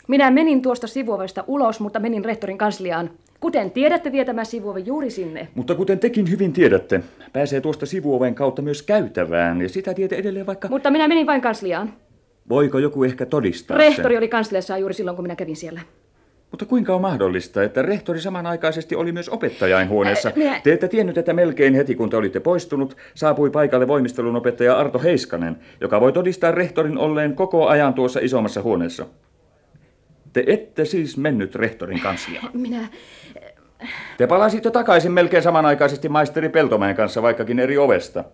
Minä 0.08 0.30
menin 0.30 0.62
tuosta 0.62 0.86
sivuovesta 0.86 1.44
ulos, 1.46 1.80
mutta 1.80 2.00
menin 2.00 2.24
rehtorin 2.24 2.58
kansliaan. 2.58 3.10
Kuten 3.40 3.70
tiedätte, 3.70 4.12
vie 4.12 4.24
tämä 4.24 4.44
sivuove 4.44 4.80
juuri 4.80 5.10
sinne. 5.10 5.48
Mutta 5.54 5.74
kuten 5.74 5.98
tekin 5.98 6.30
hyvin 6.30 6.52
tiedätte, 6.52 7.00
pääsee 7.32 7.60
tuosta 7.60 7.86
sivuoven 7.86 8.34
kautta 8.34 8.62
myös 8.62 8.82
käytävään, 8.82 9.60
ja 9.60 9.68
sitä 9.68 9.94
tietä 9.94 10.16
edelleen 10.16 10.46
vaikka... 10.46 10.68
Mutta 10.68 10.90
minä 10.90 11.08
menin 11.08 11.26
vain 11.26 11.40
kansliaan. 11.40 11.92
Voiko 12.48 12.78
joku 12.78 13.04
ehkä 13.04 13.26
todistaa 13.26 13.76
Rehtori 13.78 14.14
sen? 14.14 14.18
oli 14.18 14.28
kansliassa 14.28 14.78
juuri 14.78 14.94
silloin, 14.94 15.16
kun 15.16 15.24
minä 15.24 15.36
kävin 15.36 15.56
siellä. 15.56 15.80
Mutta 16.50 16.66
kuinka 16.66 16.94
on 16.94 17.00
mahdollista, 17.00 17.62
että 17.62 17.82
rehtori 17.82 18.20
samanaikaisesti 18.20 18.96
oli 18.96 19.12
myös 19.12 19.28
opettajainhuoneessa? 19.28 20.28
Äh, 20.28 20.36
minä- 20.36 20.60
Te 20.64 20.72
ette 20.72 20.88
tiennyt, 20.88 21.18
että 21.18 21.32
melkein 21.32 21.74
heti 21.74 21.94
kun 21.94 22.10
te 22.10 22.16
olitte 22.16 22.40
poistunut, 22.40 22.96
saapui 23.14 23.50
paikalle 23.50 23.88
voimistelun 23.88 24.36
opettaja 24.36 24.78
Arto 24.78 24.98
Heiskanen, 24.98 25.56
joka 25.80 26.00
voi 26.00 26.12
todistaa 26.12 26.50
rehtorin 26.50 26.98
olleen 26.98 27.34
koko 27.34 27.66
ajan 27.66 27.94
tuossa 27.94 28.20
isommassa 28.22 28.62
huoneessa. 28.62 29.06
Te 30.32 30.44
ette 30.46 30.84
siis 30.84 31.16
mennyt 31.16 31.54
rehtorin 31.54 32.00
kansliaan. 32.00 32.50
Minä... 32.52 32.88
Te 34.18 34.26
palasitte 34.26 34.70
takaisin 34.70 35.12
melkein 35.12 35.42
samanaikaisesti 35.42 36.08
maisteri 36.08 36.48
Peltomäen 36.48 36.96
kanssa, 36.96 37.22
vaikkakin 37.22 37.58
eri 37.58 37.78
ovesta. 37.78 38.24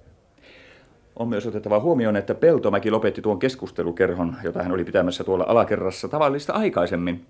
On 1.16 1.28
myös 1.28 1.46
otettava 1.46 1.80
huomioon, 1.80 2.16
että 2.16 2.34
Peltomäki 2.34 2.90
lopetti 2.90 3.22
tuon 3.22 3.38
keskustelukerhon, 3.38 4.36
jota 4.42 4.62
hän 4.62 4.72
oli 4.72 4.84
pitämässä 4.84 5.24
tuolla 5.24 5.44
alakerrassa 5.48 6.08
tavallista 6.08 6.52
aikaisemmin. 6.52 7.26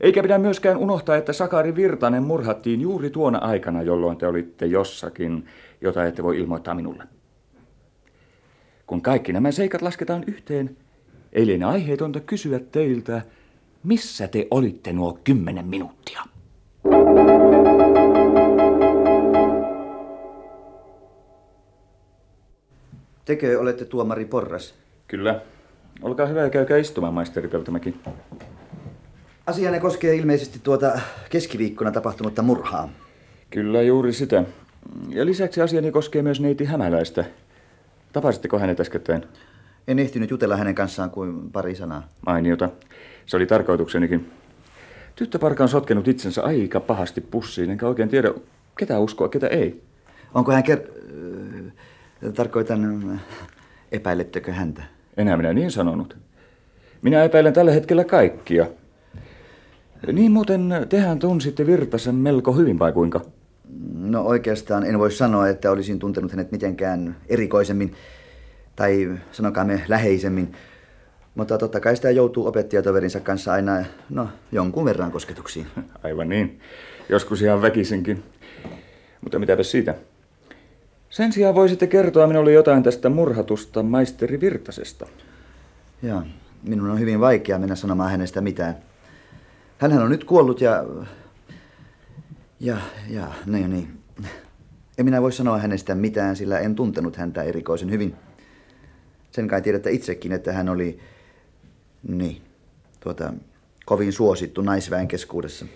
Eikä 0.00 0.22
pidä 0.22 0.38
myöskään 0.38 0.76
unohtaa, 0.76 1.16
että 1.16 1.32
Sakari 1.32 1.76
Virtanen 1.76 2.22
murhattiin 2.22 2.80
juuri 2.80 3.10
tuona 3.10 3.38
aikana, 3.38 3.82
jolloin 3.82 4.16
te 4.16 4.26
olitte 4.26 4.66
jossakin, 4.66 5.46
jota 5.80 6.04
ette 6.06 6.22
voi 6.22 6.38
ilmoittaa 6.38 6.74
minulle. 6.74 7.04
Kun 8.86 9.02
kaikki 9.02 9.32
nämä 9.32 9.50
seikat 9.50 9.82
lasketaan 9.82 10.24
yhteen, 10.26 10.76
ei 11.32 11.46
liene 11.46 11.64
aiheetonta 11.64 12.20
kysyä 12.20 12.58
teiltä, 12.58 13.22
missä 13.84 14.28
te 14.28 14.46
olitte 14.50 14.92
nuo 14.92 15.18
kymmenen 15.24 15.66
minuuttia? 15.66 16.22
Tekö 23.24 23.60
olette 23.60 23.84
tuomari 23.84 24.24
Porras? 24.24 24.74
Kyllä. 25.08 25.40
Olkaa 26.02 26.26
hyvä 26.26 26.40
ja 26.40 26.50
käykää 26.50 26.76
istumaan, 26.76 27.14
maisteri 27.14 27.48
Peltomäki. 27.48 27.96
Asianne 29.46 29.80
koskee 29.80 30.14
ilmeisesti 30.14 30.58
tuota 30.62 31.00
keskiviikkona 31.30 31.90
tapahtunutta 31.90 32.42
murhaa. 32.42 32.88
Kyllä, 33.50 33.82
juuri 33.82 34.12
sitä. 34.12 34.44
Ja 35.08 35.26
lisäksi 35.26 35.60
asiani 35.60 35.90
koskee 35.90 36.22
myös 36.22 36.40
neiti 36.40 36.64
Hämäläistä. 36.64 37.24
Tapasitteko 38.12 38.58
hänet 38.58 38.80
äskettäin? 38.80 39.24
En 39.88 39.98
ehtinyt 39.98 40.30
jutella 40.30 40.56
hänen 40.56 40.74
kanssaan 40.74 41.10
kuin 41.10 41.50
pari 41.50 41.74
sanaa. 41.74 42.08
Mainiota. 42.26 42.68
Se 43.26 43.36
oli 43.36 43.46
tarkoituksenikin. 43.46 44.41
Tyttöparka 45.16 45.62
on 45.62 45.68
sotkenut 45.68 46.08
itsensä 46.08 46.42
aika 46.42 46.80
pahasti 46.80 47.20
pussiin, 47.20 47.70
enkä 47.70 47.86
oikein 47.88 48.08
tiedä, 48.08 48.34
ketä 48.78 48.98
uskoa, 48.98 49.28
ketä 49.28 49.46
ei. 49.46 49.82
Onko 50.34 50.52
hän 50.52 50.62
ker... 50.62 50.78
Ö, 52.22 52.32
Tarkoitan, 52.34 53.02
ö, 53.10 53.16
epäilettekö 53.92 54.52
häntä? 54.52 54.82
Enää 55.16 55.36
minä 55.36 55.52
niin 55.52 55.70
sanonut. 55.70 56.16
Minä 57.02 57.24
epäilen 57.24 57.52
tällä 57.52 57.72
hetkellä 57.72 58.04
kaikkia. 58.04 58.66
Niin 60.12 60.32
muuten 60.32 60.86
tehän 60.88 61.18
tunsitte 61.18 61.66
Virtasen 61.66 62.14
melko 62.14 62.52
hyvin 62.52 62.78
vai 62.78 62.92
kuinka? 62.92 63.20
No 63.94 64.22
oikeastaan 64.22 64.84
en 64.84 64.98
voi 64.98 65.12
sanoa, 65.12 65.48
että 65.48 65.70
olisin 65.70 65.98
tuntenut 65.98 66.30
hänet 66.32 66.52
mitenkään 66.52 67.16
erikoisemmin, 67.28 67.94
tai 68.76 69.18
sanokaamme 69.32 69.84
läheisemmin. 69.88 70.52
Mutta 71.34 71.58
totta 71.58 71.80
kai 71.80 71.96
sitä 71.96 72.10
joutuu 72.10 72.46
opettajatoverinsa 72.46 73.20
kanssa 73.20 73.52
aina, 73.52 73.84
no, 74.10 74.28
jonkun 74.52 74.84
verran 74.84 75.12
kosketuksiin. 75.12 75.66
Aivan 76.04 76.28
niin. 76.28 76.60
Joskus 77.08 77.42
ihan 77.42 77.62
väkisinkin. 77.62 78.22
Mutta 79.20 79.38
mitäpä 79.38 79.62
siitä. 79.62 79.94
Sen 81.10 81.32
sijaan 81.32 81.54
voisitte 81.54 81.86
kertoa 81.86 82.26
minulle 82.26 82.52
jotain 82.52 82.82
tästä 82.82 83.08
murhatusta 83.08 83.82
maisteri 83.82 84.40
Virtasesta. 84.40 85.06
Joo, 86.02 86.22
minun 86.62 86.90
on 86.90 87.00
hyvin 87.00 87.20
vaikea 87.20 87.58
mennä 87.58 87.74
sanomaan 87.74 88.10
hänestä 88.10 88.40
mitään. 88.40 88.76
Hänhän 89.78 90.02
on 90.02 90.10
nyt 90.10 90.24
kuollut 90.24 90.60
ja... 90.60 90.84
Ja, 92.60 92.76
ja, 93.08 93.26
niin, 93.46 93.70
niin. 93.70 93.98
En 94.98 95.04
minä 95.04 95.22
voi 95.22 95.32
sanoa 95.32 95.58
hänestä 95.58 95.94
mitään, 95.94 96.36
sillä 96.36 96.58
en 96.58 96.74
tuntenut 96.74 97.16
häntä 97.16 97.42
erikoisen 97.42 97.90
hyvin. 97.90 98.16
Sen 99.30 99.48
kai 99.48 99.62
tiedätte 99.62 99.90
itsekin, 99.90 100.32
että 100.32 100.52
hän 100.52 100.68
oli, 100.68 100.98
niin, 102.08 102.42
tuota, 103.00 103.32
kovin 103.84 104.12
suosittu 104.12 104.62
naisväen 104.62 105.08
keskuudessa. 105.08 105.66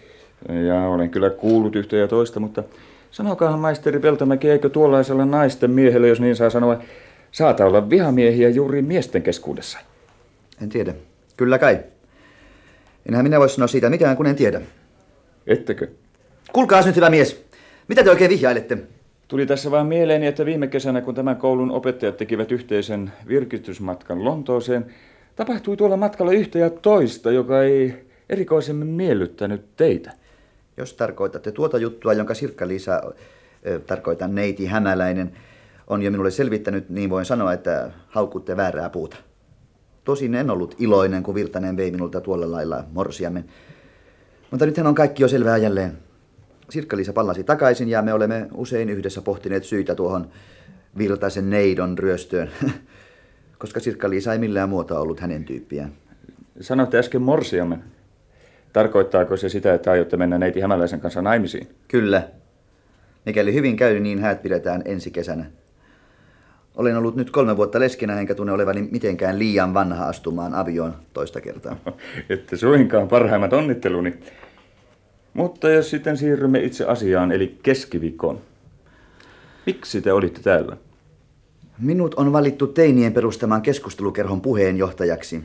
Ja 0.66 0.80
olen 0.80 1.10
kyllä 1.10 1.30
kuullut 1.30 1.76
yhtä 1.76 1.96
ja 1.96 2.08
toista, 2.08 2.40
mutta 2.40 2.62
sanokahan 3.10 3.58
maisteri 3.58 3.98
Peltomäki, 3.98 4.50
eikö 4.50 4.68
tuollaisella 4.68 5.24
naisten 5.24 5.70
miehellä, 5.70 6.06
jos 6.06 6.20
niin 6.20 6.36
saa 6.36 6.50
sanoa, 6.50 6.82
saata 7.32 7.66
olla 7.66 7.90
vihamiehiä 7.90 8.48
juuri 8.48 8.82
miesten 8.82 9.22
keskuudessa? 9.22 9.78
En 10.62 10.68
tiedä. 10.68 10.94
Kyllä 11.36 11.58
kai. 11.58 11.78
Enhän 13.08 13.24
minä 13.24 13.40
voi 13.40 13.48
sanoa 13.48 13.68
siitä 13.68 13.90
mitään, 13.90 14.16
kun 14.16 14.26
en 14.26 14.36
tiedä. 14.36 14.60
Ettekö? 15.46 15.88
Kuulkaas 16.52 16.86
nyt, 16.86 16.96
hyvä 16.96 17.10
mies. 17.10 17.44
Mitä 17.88 18.04
te 18.04 18.10
oikein 18.10 18.30
vihjailette? 18.30 18.78
Tuli 19.28 19.46
tässä 19.46 19.70
vaan 19.70 19.86
mieleeni, 19.86 20.26
että 20.26 20.46
viime 20.46 20.66
kesänä, 20.66 21.00
kun 21.00 21.14
tämän 21.14 21.36
koulun 21.36 21.70
opettajat 21.70 22.16
tekivät 22.16 22.52
yhteisen 22.52 23.12
virkistysmatkan 23.28 24.24
Lontooseen, 24.24 24.86
tapahtui 25.36 25.76
tuolla 25.76 25.96
matkalla 25.96 26.32
yhtä 26.32 26.58
ja 26.58 26.70
toista, 26.70 27.30
joka 27.30 27.62
ei 27.62 28.06
erikoisemmin 28.28 28.88
miellyttänyt 28.88 29.76
teitä. 29.76 30.12
Jos 30.76 30.94
tarkoitatte 30.94 31.52
tuota 31.52 31.78
juttua, 31.78 32.12
jonka 32.12 32.34
Sirkka-Liisa, 32.34 32.92
äh, 32.94 33.82
tarkoitan 33.86 34.34
neiti 34.34 34.66
Hämäläinen, 34.66 35.32
on 35.86 36.02
jo 36.02 36.10
minulle 36.10 36.30
selvittänyt, 36.30 36.90
niin 36.90 37.10
voin 37.10 37.24
sanoa, 37.24 37.52
että 37.52 37.90
haukutte 38.08 38.56
väärää 38.56 38.90
puuta. 38.90 39.16
Tosin 40.04 40.34
en 40.34 40.50
ollut 40.50 40.74
iloinen, 40.78 41.22
kun 41.22 41.34
Virtanen 41.34 41.76
vei 41.76 41.90
minulta 41.90 42.20
tuolla 42.20 42.50
lailla 42.50 42.84
morsiamen. 42.92 43.44
Mutta 44.50 44.66
nythän 44.66 44.86
on 44.86 44.94
kaikki 44.94 45.22
jo 45.22 45.28
selvää 45.28 45.56
jälleen. 45.56 45.98
Sirkka-Liisa 46.70 47.12
pallasi 47.12 47.44
takaisin 47.44 47.88
ja 47.88 48.02
me 48.02 48.12
olemme 48.12 48.48
usein 48.54 48.90
yhdessä 48.90 49.22
pohtineet 49.22 49.64
syitä 49.64 49.94
tuohon 49.94 50.30
Virtasen 50.98 51.50
neidon 51.50 51.98
ryöstöön. 51.98 52.50
Koska 53.58 53.80
Sirkka-Liisa 53.80 54.32
ei 54.32 54.38
millään 54.38 54.68
muuta 54.68 55.00
ollut 55.00 55.20
hänen 55.20 55.44
tyyppiään. 55.44 55.92
Sanoitte 56.60 56.98
äsken 56.98 57.22
morsiamen. 57.22 57.84
Tarkoittaako 58.72 59.36
se 59.36 59.48
sitä, 59.48 59.74
että 59.74 59.90
aiotte 59.90 60.16
mennä 60.16 60.38
neiti 60.38 60.60
Hämäläisen 60.60 61.00
kanssa 61.00 61.22
naimisiin? 61.22 61.68
Kyllä. 61.88 62.28
Mikäli 63.26 63.54
hyvin 63.54 63.76
käy, 63.76 64.00
niin 64.00 64.18
häät 64.18 64.42
pidetään 64.42 64.82
ensi 64.84 65.10
kesänä. 65.10 65.46
Olen 66.74 66.96
ollut 66.96 67.16
nyt 67.16 67.30
kolme 67.30 67.56
vuotta 67.56 67.80
leskenä, 67.80 68.20
enkä 68.20 68.34
tunne 68.34 68.52
olevani 68.52 68.88
mitenkään 68.90 69.38
liian 69.38 69.74
vanha 69.74 70.08
astumaan 70.08 70.54
avioon 70.54 70.94
toista 71.12 71.40
kertaa. 71.40 71.76
Ette 72.30 72.56
suinkaan 72.56 73.08
parhaimmat 73.08 73.52
onnitteluni. 73.52 74.14
Mutta 75.34 75.68
jos 75.68 75.90
sitten 75.90 76.16
siirrymme 76.16 76.58
itse 76.58 76.84
asiaan, 76.84 77.32
eli 77.32 77.58
keskiviikkoon. 77.62 78.40
Miksi 79.66 80.02
te 80.02 80.12
olitte 80.12 80.42
täällä? 80.42 80.76
Minut 81.78 82.14
on 82.14 82.32
valittu 82.32 82.66
teinien 82.66 83.12
perustamaan 83.12 83.62
keskustelukerhon 83.62 84.40
puheenjohtajaksi. 84.40 85.42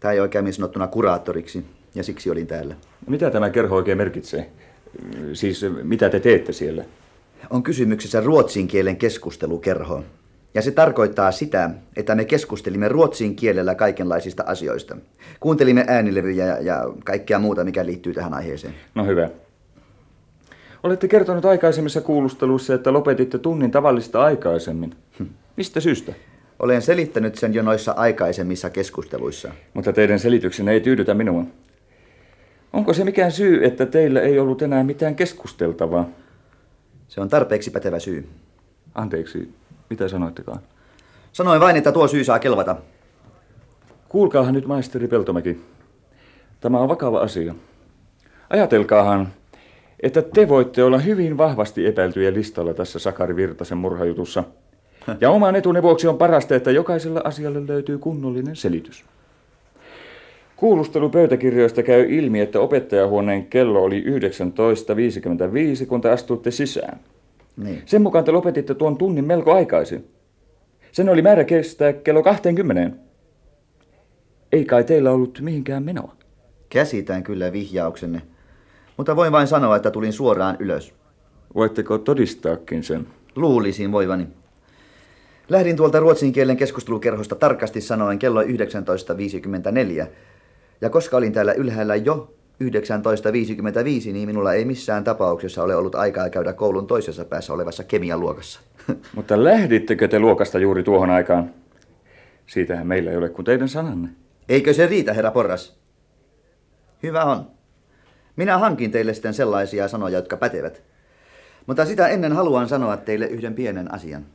Tai 0.00 0.20
oikeammin 0.20 0.52
sanottuna 0.52 0.86
kuraattoriksi, 0.86 1.64
ja 1.94 2.04
siksi 2.04 2.30
olin 2.30 2.46
täällä. 2.46 2.74
Mitä 3.06 3.30
tämä 3.30 3.50
kerho 3.50 3.76
oikein 3.76 3.98
merkitsee? 3.98 4.50
Siis 5.32 5.66
mitä 5.82 6.10
te 6.10 6.20
teette 6.20 6.52
siellä? 6.52 6.84
On 7.50 7.62
kysymyksessä 7.62 8.20
ruotsin 8.20 8.68
kielen 8.68 8.96
keskustelukerho. 8.96 10.04
Ja 10.54 10.62
se 10.62 10.70
tarkoittaa 10.70 11.32
sitä, 11.32 11.70
että 11.96 12.14
me 12.14 12.24
keskustelimme 12.24 12.88
ruotsin 12.88 13.36
kielellä 13.36 13.74
kaikenlaisista 13.74 14.44
asioista. 14.46 14.96
Kuuntelimme 15.40 15.84
äänilevyjä 15.88 16.46
ja, 16.46 16.60
ja 16.60 16.84
kaikkea 17.04 17.38
muuta, 17.38 17.64
mikä 17.64 17.86
liittyy 17.86 18.14
tähän 18.14 18.34
aiheeseen. 18.34 18.74
No 18.94 19.04
hyvä. 19.04 19.30
Olette 20.82 21.08
kertonut 21.08 21.44
aikaisemmissa 21.44 22.00
kuulusteluissa, 22.00 22.74
että 22.74 22.92
lopetitte 22.92 23.38
tunnin 23.38 23.70
tavallista 23.70 24.22
aikaisemmin. 24.22 24.94
Hm. 25.18 25.24
Mistä 25.58 25.80
syystä? 25.80 26.12
Olen 26.58 26.82
selittänyt 26.82 27.34
sen 27.34 27.54
jo 27.54 27.62
noissa 27.62 27.92
aikaisemmissa 27.92 28.70
keskusteluissa. 28.70 29.52
Mutta 29.74 29.92
teidän 29.92 30.18
selityksenne 30.18 30.72
ei 30.72 30.80
tyydytä 30.80 31.14
minua. 31.14 31.44
Onko 32.72 32.92
se 32.92 33.04
mikään 33.04 33.32
syy, 33.32 33.64
että 33.64 33.86
teillä 33.86 34.20
ei 34.20 34.38
ollut 34.38 34.62
enää 34.62 34.84
mitään 34.84 35.16
keskusteltavaa? 35.16 36.08
Se 37.08 37.20
on 37.20 37.28
tarpeeksi 37.28 37.70
pätevä 37.70 37.98
syy. 37.98 38.28
Anteeksi, 38.94 39.54
mitä 39.90 40.08
sanoittekaan? 40.08 40.60
Sanoin 41.32 41.60
vain, 41.60 41.76
että 41.76 41.92
tuo 41.92 42.08
syy 42.08 42.24
saa 42.24 42.38
kelvata. 42.38 42.76
Kuulkaahan 44.08 44.54
nyt, 44.54 44.66
maisteri 44.66 45.08
Peltomäki. 45.08 45.60
Tämä 46.60 46.78
on 46.78 46.88
vakava 46.88 47.20
asia. 47.20 47.54
Ajatelkaahan, 48.50 49.28
että 50.00 50.22
te 50.22 50.48
voitte 50.48 50.84
olla 50.84 50.98
hyvin 50.98 51.38
vahvasti 51.38 51.86
epäiltyjä 51.86 52.32
listalla 52.32 52.74
tässä 52.74 52.98
Sakari 52.98 53.36
Virtasen 53.36 53.78
murhajutussa. 53.78 54.44
Ja 55.20 55.30
oman 55.30 55.56
etunne 55.56 55.82
vuoksi 55.82 56.08
on 56.08 56.18
parasta, 56.18 56.54
että 56.54 56.70
jokaisella 56.70 57.20
asialle 57.24 57.66
löytyy 57.66 57.98
kunnollinen 57.98 58.56
selitys. 58.56 59.04
Kuulustelupöytäkirjoista 60.56 61.82
käy 61.82 62.06
ilmi, 62.08 62.40
että 62.40 62.60
opettajahuoneen 62.60 63.46
kello 63.46 63.82
oli 63.82 64.04
19.55, 65.82 65.86
kun 65.86 66.00
te 66.00 66.10
astuitte 66.10 66.50
sisään. 66.50 67.00
Niin. 67.56 67.82
Sen 67.86 68.02
mukaan 68.02 68.24
te 68.24 68.32
lopetitte 68.32 68.74
tuon 68.74 68.98
tunnin 68.98 69.24
melko 69.24 69.52
aikaisin. 69.52 70.04
Sen 70.92 71.08
oli 71.08 71.22
määrä 71.22 71.44
kestää 71.44 71.92
kello 71.92 72.22
20. 72.22 72.96
Ei 74.52 74.64
kai 74.64 74.84
teillä 74.84 75.10
ollut 75.10 75.40
mihinkään 75.40 75.82
menoa? 75.82 76.14
Käsitän 76.68 77.22
kyllä 77.22 77.52
vihjauksenne, 77.52 78.22
mutta 78.96 79.16
voin 79.16 79.32
vain 79.32 79.46
sanoa, 79.46 79.76
että 79.76 79.90
tulin 79.90 80.12
suoraan 80.12 80.56
ylös. 80.58 80.94
Voitteko 81.54 81.98
todistaakin 81.98 82.82
sen? 82.82 83.06
Luulisin 83.36 83.92
voivani. 83.92 84.26
Lähdin 85.48 85.76
tuolta 85.76 86.00
ruotsin 86.00 86.32
kielen 86.32 86.56
keskustelukerhosta 86.56 87.34
tarkasti 87.34 87.80
sanoen 87.80 88.18
kello 88.18 88.42
19.54. 88.42 90.06
Ja 90.80 90.90
koska 90.90 91.16
olin 91.16 91.32
täällä 91.32 91.52
ylhäällä 91.52 91.96
jo 91.96 92.34
19.55, 92.64 94.12
niin 94.12 94.28
minulla 94.28 94.52
ei 94.52 94.64
missään 94.64 95.04
tapauksessa 95.04 95.62
ole 95.62 95.76
ollut 95.76 95.94
aikaa 95.94 96.30
käydä 96.30 96.52
koulun 96.52 96.86
toisessa 96.86 97.24
päässä 97.24 97.52
olevassa 97.52 97.84
kemialuokassa. 97.84 98.60
Mutta 99.16 99.44
lähdittekö 99.44 100.08
te 100.08 100.18
luokasta 100.18 100.58
juuri 100.58 100.82
tuohon 100.82 101.10
aikaan? 101.10 101.50
Siitähän 102.46 102.86
meillä 102.86 103.10
ei 103.10 103.16
ole 103.16 103.28
kuin 103.28 103.44
teidän 103.44 103.68
sananne. 103.68 104.08
Eikö 104.48 104.72
se 104.72 104.86
riitä, 104.86 105.12
herra 105.12 105.30
Porras? 105.30 105.78
Hyvä 107.02 107.24
on. 107.24 107.50
Minä 108.36 108.58
hankin 108.58 108.90
teille 108.90 109.14
sitten 109.14 109.34
sellaisia 109.34 109.88
sanoja, 109.88 110.18
jotka 110.18 110.36
pätevät. 110.36 110.82
Mutta 111.66 111.84
sitä 111.84 112.08
ennen 112.08 112.32
haluan 112.32 112.68
sanoa 112.68 112.96
teille 112.96 113.26
yhden 113.26 113.54
pienen 113.54 113.94
asian. 113.94 114.26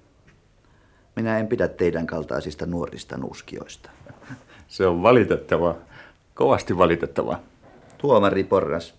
Minä 1.15 1.39
en 1.39 1.47
pidä 1.47 1.67
teidän 1.67 2.07
kaltaisista 2.07 2.65
nuorista 2.65 3.17
nuuskioista. 3.17 3.89
Se 4.67 4.87
on 4.87 5.03
valitettavaa. 5.03 5.75
Kovasti 6.33 6.77
valitettavaa. 6.77 7.39
Tuomari 7.97 8.43
Porras. 8.43 8.93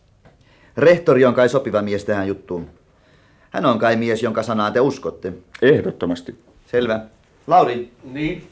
Rehtori 0.77 1.25
on 1.25 1.35
kai 1.35 1.49
sopiva 1.49 1.83
mies 1.83 2.05
tähän 2.05 2.29
juttuun. 2.29 2.71
Hän 3.51 3.67
on 3.67 3.79
kai 3.79 3.97
mies, 3.97 4.23
jonka 4.23 4.43
sanaa 4.43 4.71
te 4.71 4.81
uskotte. 4.81 5.33
Ehdottomasti. 5.63 6.39
Selvä. 6.67 7.01
Lauri. 7.47 7.93
Niin? 8.05 8.49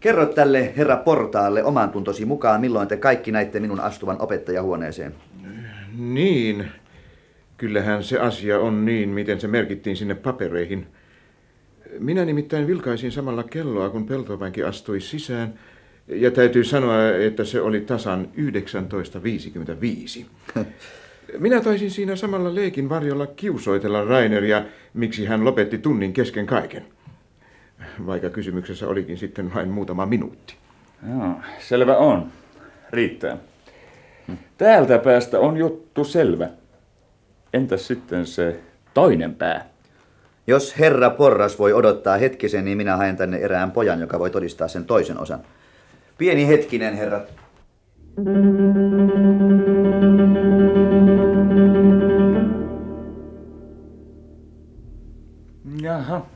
Kerro 0.00 0.26
tälle 0.26 0.72
herra 0.76 0.96
Portaalle 0.96 1.64
oman 1.64 1.90
tuntosi 1.90 2.24
mukaan, 2.24 2.60
milloin 2.60 2.88
te 2.88 2.96
kaikki 2.96 3.32
näitte 3.32 3.60
minun 3.60 3.80
astuvan 3.80 4.20
opettajahuoneeseen. 4.20 5.14
Niin. 5.98 6.68
Kyllähän 7.56 8.04
se 8.04 8.18
asia 8.18 8.58
on 8.58 8.84
niin, 8.84 9.08
miten 9.08 9.40
se 9.40 9.48
merkittiin 9.48 9.96
sinne 9.96 10.14
papereihin. 10.14 10.86
Minä 11.98 12.24
nimittäin 12.24 12.66
vilkaisin 12.66 13.12
samalla 13.12 13.42
kelloa, 13.42 13.90
kun 13.90 14.06
Peltomäki 14.06 14.62
astui 14.62 15.00
sisään– 15.00 15.54
ja 16.08 16.30
täytyy 16.30 16.64
sanoa, 16.64 17.08
että 17.08 17.44
se 17.44 17.60
oli 17.60 17.80
tasan 17.80 18.28
19.55. 18.36 20.26
Minä 21.38 21.60
taisin 21.60 21.90
siinä 21.90 22.16
samalla 22.16 22.54
leikin 22.54 22.88
varjolla 22.88 23.26
kiusoitella 23.26 24.04
Raineria, 24.04 24.64
miksi 24.94 25.26
hän 25.26 25.44
lopetti 25.44 25.78
tunnin 25.78 26.12
kesken 26.12 26.46
kaiken. 26.46 26.84
Vaikka 28.06 28.30
kysymyksessä 28.30 28.88
olikin 28.88 29.18
sitten 29.18 29.54
vain 29.54 29.68
muutama 29.68 30.06
minuutti. 30.06 30.54
Joo, 31.10 31.34
selvä 31.58 31.96
on. 31.96 32.32
Riittää. 32.90 33.36
Täältä 34.58 34.98
päästä 34.98 35.40
on 35.40 35.56
juttu 35.56 36.04
selvä. 36.04 36.48
Entäs 37.52 37.86
sitten 37.86 38.26
se 38.26 38.60
toinen 38.94 39.34
pää? 39.34 39.77
Jos 40.48 40.78
herra 40.78 41.10
Porras 41.10 41.58
voi 41.58 41.72
odottaa 41.72 42.18
hetkisen, 42.18 42.64
niin 42.64 42.76
minä 42.76 42.96
haen 42.96 43.16
tänne 43.16 43.36
erään 43.36 43.70
pojan, 43.70 44.00
joka 44.00 44.18
voi 44.18 44.30
todistaa 44.30 44.68
sen 44.68 44.84
toisen 44.84 45.20
osan. 45.20 45.40
Pieni 46.18 46.48
hetkinen, 46.48 46.94
herrat. 46.94 47.32
Jaha. 55.82 56.26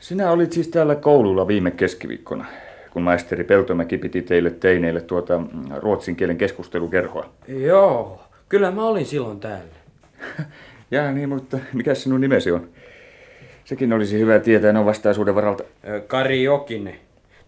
Sinä 0.00 0.30
olit 0.30 0.52
siis 0.52 0.68
täällä 0.68 0.94
koululla 0.94 1.48
viime 1.48 1.70
keskiviikkona, 1.70 2.44
kun 2.90 3.02
maisteri 3.02 3.44
Peltomäki 3.44 3.98
piti 3.98 4.22
teille 4.22 4.50
teineille 4.50 5.00
tuota 5.00 5.40
ruotsin 5.76 6.16
kielen 6.16 6.38
keskustelukerhoa. 6.38 7.32
Joo, 7.48 8.20
kyllä 8.48 8.70
mä 8.70 8.84
olin 8.84 9.06
silloin 9.06 9.40
täällä. 9.40 9.74
ja 10.90 11.12
niin, 11.12 11.28
mutta 11.28 11.58
mikä 11.72 11.94
sinun 11.94 12.20
nimesi 12.20 12.52
on? 12.52 12.68
Sekin 13.64 13.92
olisi 13.92 14.18
hyvä 14.18 14.38
tietää 14.38 14.72
no 14.72 14.84
vastaisuuden 14.84 15.34
varalta. 15.34 15.64
Kari 16.06 16.42
Jokinen. 16.42 16.94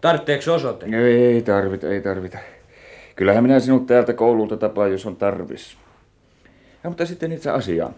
Tarvitseeko 0.01 0.53
osoite? 0.53 0.85
Ei 0.85 1.41
tarvita, 1.41 1.87
ei 1.87 2.01
tarvita. 2.01 2.37
Kyllähän 3.15 3.43
minä 3.43 3.59
sinut 3.59 3.87
täältä 3.87 4.13
koululta 4.13 4.57
tapaan, 4.57 4.91
jos 4.91 5.05
on 5.05 5.15
tarvis. 5.15 5.77
Ja, 6.83 6.89
mutta 6.89 7.05
sitten 7.05 7.31
itse 7.31 7.49
asiaan. 7.49 7.95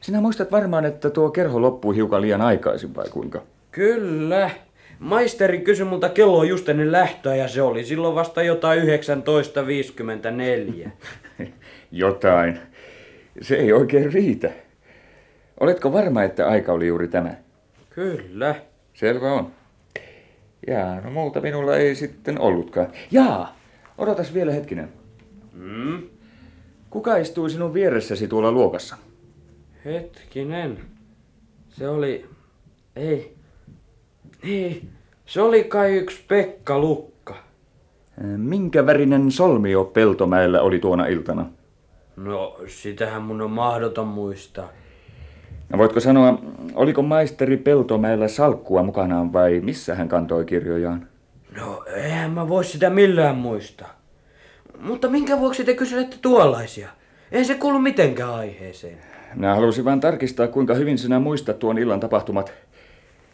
Sinä 0.00 0.20
muistat 0.20 0.52
varmaan, 0.52 0.84
että 0.84 1.10
tuo 1.10 1.30
kerho 1.30 1.62
loppui 1.62 1.96
hiukan 1.96 2.22
liian 2.22 2.40
aikaisin 2.40 2.94
vai 2.94 3.08
kuinka? 3.10 3.42
Kyllä. 3.70 4.50
Maisteri 4.98 5.60
kysyi 5.60 5.86
multa 5.86 6.08
kello 6.08 6.44
just 6.44 6.68
ennen 6.68 6.92
lähtöä 6.92 7.36
ja 7.36 7.48
se 7.48 7.62
oli 7.62 7.84
silloin 7.84 8.14
vasta 8.14 8.42
jotain 8.42 8.82
19.54. 8.82 10.90
Jotain. 11.92 12.60
Se 13.40 13.56
ei 13.56 13.72
oikein 13.72 14.12
riitä. 14.12 14.50
Oletko 15.60 15.92
varma, 15.92 16.22
että 16.22 16.48
aika 16.48 16.72
oli 16.72 16.86
juuri 16.86 17.08
tämä? 17.08 17.34
Kyllä. 17.90 18.54
Selvä 18.94 19.32
on. 19.32 19.52
Jaa, 20.66 21.00
no 21.00 21.10
muuta 21.10 21.40
minulla 21.40 21.76
ei 21.76 21.94
sitten 21.94 22.40
ollutkaan. 22.40 22.88
Jaa, 23.10 23.56
odotas 23.98 24.34
vielä 24.34 24.52
hetkinen. 24.52 24.88
Mm. 25.52 26.02
Kuka 26.90 27.16
istui 27.16 27.50
sinun 27.50 27.74
vieressäsi 27.74 28.28
tuolla 28.28 28.52
luokassa? 28.52 28.96
Hetkinen. 29.84 30.78
Se 31.68 31.88
oli... 31.88 32.26
Ei. 32.96 33.34
Ei. 34.42 34.88
Se 35.26 35.40
oli 35.40 35.64
kai 35.64 35.96
yksi 35.96 36.24
Pekka 36.28 36.78
Lukka. 36.78 37.34
Minkä 38.36 38.86
värinen 38.86 39.30
solmio 39.30 39.84
Peltomäellä 39.84 40.62
oli 40.62 40.78
tuona 40.78 41.06
iltana? 41.06 41.50
No, 42.16 42.56
sitähän 42.66 43.22
mun 43.22 43.40
on 43.40 43.50
mahdoton 43.50 44.06
muistaa. 44.06 44.68
No 45.68 45.78
voitko 45.78 46.00
sanoa, 46.00 46.38
oliko 46.74 47.02
maisteri 47.02 47.56
Peltomäellä 47.56 48.28
salkkua 48.28 48.82
mukanaan 48.82 49.32
vai 49.32 49.60
missä 49.60 49.94
hän 49.94 50.08
kantoi 50.08 50.44
kirjojaan? 50.44 51.08
No, 51.56 51.84
eihän 51.96 52.30
mä 52.30 52.48
voi 52.48 52.64
sitä 52.64 52.90
millään 52.90 53.36
muistaa. 53.36 54.00
Mutta 54.80 55.08
minkä 55.08 55.38
vuoksi 55.38 55.64
te 55.64 55.74
kyselette 55.74 56.16
tuollaisia? 56.22 56.88
Ei 57.32 57.44
se 57.44 57.54
kuulu 57.54 57.78
mitenkään 57.78 58.34
aiheeseen. 58.34 58.98
Minä 59.34 59.54
halusin 59.54 59.84
vain 59.84 60.00
tarkistaa, 60.00 60.48
kuinka 60.48 60.74
hyvin 60.74 60.98
sinä 60.98 61.18
muistat 61.18 61.58
tuon 61.58 61.78
illan 61.78 62.00
tapahtumat. 62.00 62.52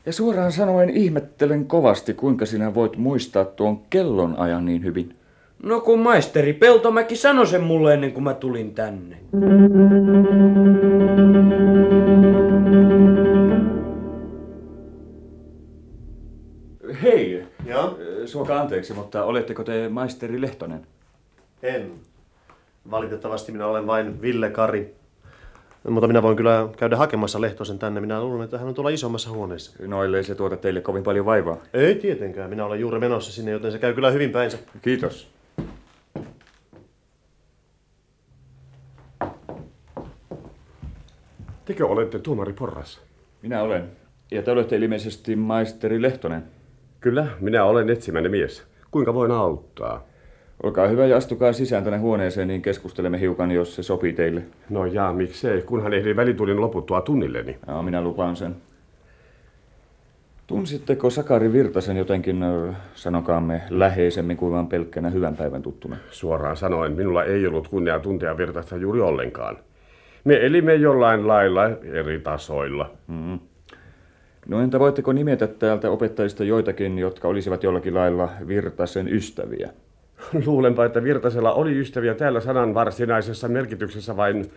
Ja 0.07 0.13
suoraan 0.13 0.53
sanoen 0.53 0.91
ihmettelen 0.91 1.67
kovasti, 1.67 2.15
kuinka 2.15 2.47
sinä 2.47 2.75
voit 2.75 2.97
muistaa 2.97 3.45
tuon 3.45 3.81
kellonajan 3.91 4.65
niin 4.65 4.85
hyvin. 4.85 5.18
No 5.63 5.81
kun 5.81 5.99
maisteri 5.99 6.53
Peltomäki 6.53 7.17
sanoi 7.17 7.47
sen 7.47 7.63
mulle 7.63 7.95
ennen 7.95 8.13
kuin 8.13 8.25
mä 8.25 8.35
tulin 8.35 8.75
tänne. 8.75 9.17
Hei! 17.03 17.43
Joo? 17.67 17.99
Suokaa 18.27 18.61
anteeksi, 18.61 18.93
mutta 18.93 19.25
oletteko 19.25 19.65
te 19.65 19.89
maisteri 19.89 20.41
Lehtonen? 20.41 20.87
En. 21.63 21.91
Valitettavasti 22.91 23.53
minä 23.53 23.67
olen 23.67 23.87
vain 23.87 24.23
Ville 24.23 24.51
Kari. 24.51 24.95
Mutta 25.89 26.07
minä 26.07 26.23
voin 26.23 26.37
kyllä 26.37 26.69
käydä 26.77 26.97
hakemassa 26.97 27.41
Lehtosen 27.41 27.79
tänne. 27.79 28.01
Minä 28.01 28.21
luulen, 28.21 28.45
että 28.45 28.59
hän 28.59 28.69
on 28.69 28.75
tuolla 28.75 28.91
isommassa 28.91 29.31
huoneessa. 29.31 29.87
No 29.87 30.05
ellei 30.05 30.25
se 30.25 30.35
tuota 30.35 30.57
teille 30.57 30.81
kovin 30.81 31.03
paljon 31.03 31.27
vaivaa. 31.27 31.57
Ei 31.73 31.95
tietenkään. 31.95 32.51
Minä 32.51 32.65
olen 32.65 32.81
juuri 32.81 32.99
menossa 32.99 33.33
sinne, 33.33 33.51
joten 33.51 33.73
se 33.73 33.79
käy 33.79 33.95
kyllä 33.95 34.11
hyvin 34.11 34.31
päinsä. 34.31 34.59
Kiitos. 34.83 35.38
Tekö 41.69 41.87
olette 41.87 42.19
tuomari 42.19 42.53
Porras? 42.53 43.01
Minä 43.43 43.63
olen. 43.63 43.85
Ja 44.31 44.43
te 44.43 44.51
olette 44.51 44.77
ilmeisesti 44.77 45.37
maisteri 45.37 46.03
Lehtonen. 46.03 46.43
Kyllä, 47.01 47.27
minä 47.41 47.65
olen 47.65 47.91
etsimänne 47.91 48.29
mies. 48.29 48.67
Kuinka 48.91 49.15
voin 49.15 49.31
auttaa? 49.31 50.07
Olkaa 50.63 50.89
hyvä 50.89 51.07
ja 51.07 51.17
astukaa 51.17 51.53
sisään 51.53 51.85
tänne 51.85 51.99
huoneeseen, 51.99 52.49
niin 52.49 52.63
keskustelemme 52.63 53.21
hiukan, 53.21 53.51
jos 53.51 53.75
se 53.75 53.83
sopii 53.83 54.13
teille. 54.13 54.43
No 54.71 54.87
jaa, 54.87 55.13
miksei, 55.13 55.63
kunhan 55.63 55.95
ehdin 55.95 56.17
välitunnin 56.17 56.61
loputtua 56.61 57.01
tunnilleni. 57.01 57.59
Joo, 57.67 57.83
minä 57.83 58.03
lupaan 58.03 58.37
sen. 58.37 58.57
Tunsitteko 60.47 61.11
Sakari 61.11 61.53
Virtasen 61.53 61.97
jotenkin, 61.97 62.43
ö, 62.43 62.73
sanokaamme, 62.95 63.63
läheisemmin 63.71 64.37
kuin 64.37 64.53
vain 64.53 64.67
pelkkänä 64.67 65.11
hyvän 65.11 65.37
päivän 65.37 65.63
tuttuna? 65.63 65.97
Suoraan 66.11 66.57
sanoen, 66.57 66.93
minulla 66.93 67.25
ei 67.25 67.47
ollut 67.47 67.69
kunnia 67.69 68.01
tuntea 68.01 68.37
Virtasta 68.37 68.77
juuri 68.77 69.01
ollenkaan. 69.01 69.57
Me 70.29 70.47
elimme 70.47 70.75
jollain 70.75 71.29
lailla 71.29 71.69
eri 71.83 72.21
tasoilla. 72.21 72.91
Mm. 73.07 73.39
No 74.49 74.61
entä 74.61 74.79
voitteko 74.79 75.13
nimetä 75.13 75.47
täältä 75.47 75.91
opettajista 75.91 76.45
joitakin, 76.45 76.99
jotka 76.99 77.29
olisivat 77.29 77.63
jollakin 77.63 77.95
lailla 77.95 78.29
Virtasen 78.47 79.09
ystäviä? 79.09 79.71
Luulenpa, 80.47 80.85
että 80.85 81.03
Virtasella 81.03 81.53
oli 81.53 81.79
ystäviä 81.79 82.15
täällä 82.15 82.41
sanan 82.41 82.75
varsinaisessa 82.75 83.49
merkityksessä 83.49 84.17
vain 84.17 84.51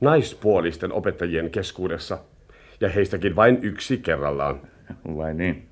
naispuolisten 0.00 0.92
opettajien 0.92 1.50
keskuudessa. 1.50 2.18
Ja 2.80 2.88
heistäkin 2.88 3.36
vain 3.36 3.58
yksi 3.62 3.98
kerrallaan. 3.98 4.60
Vai 5.16 5.34
niin? 5.34 5.68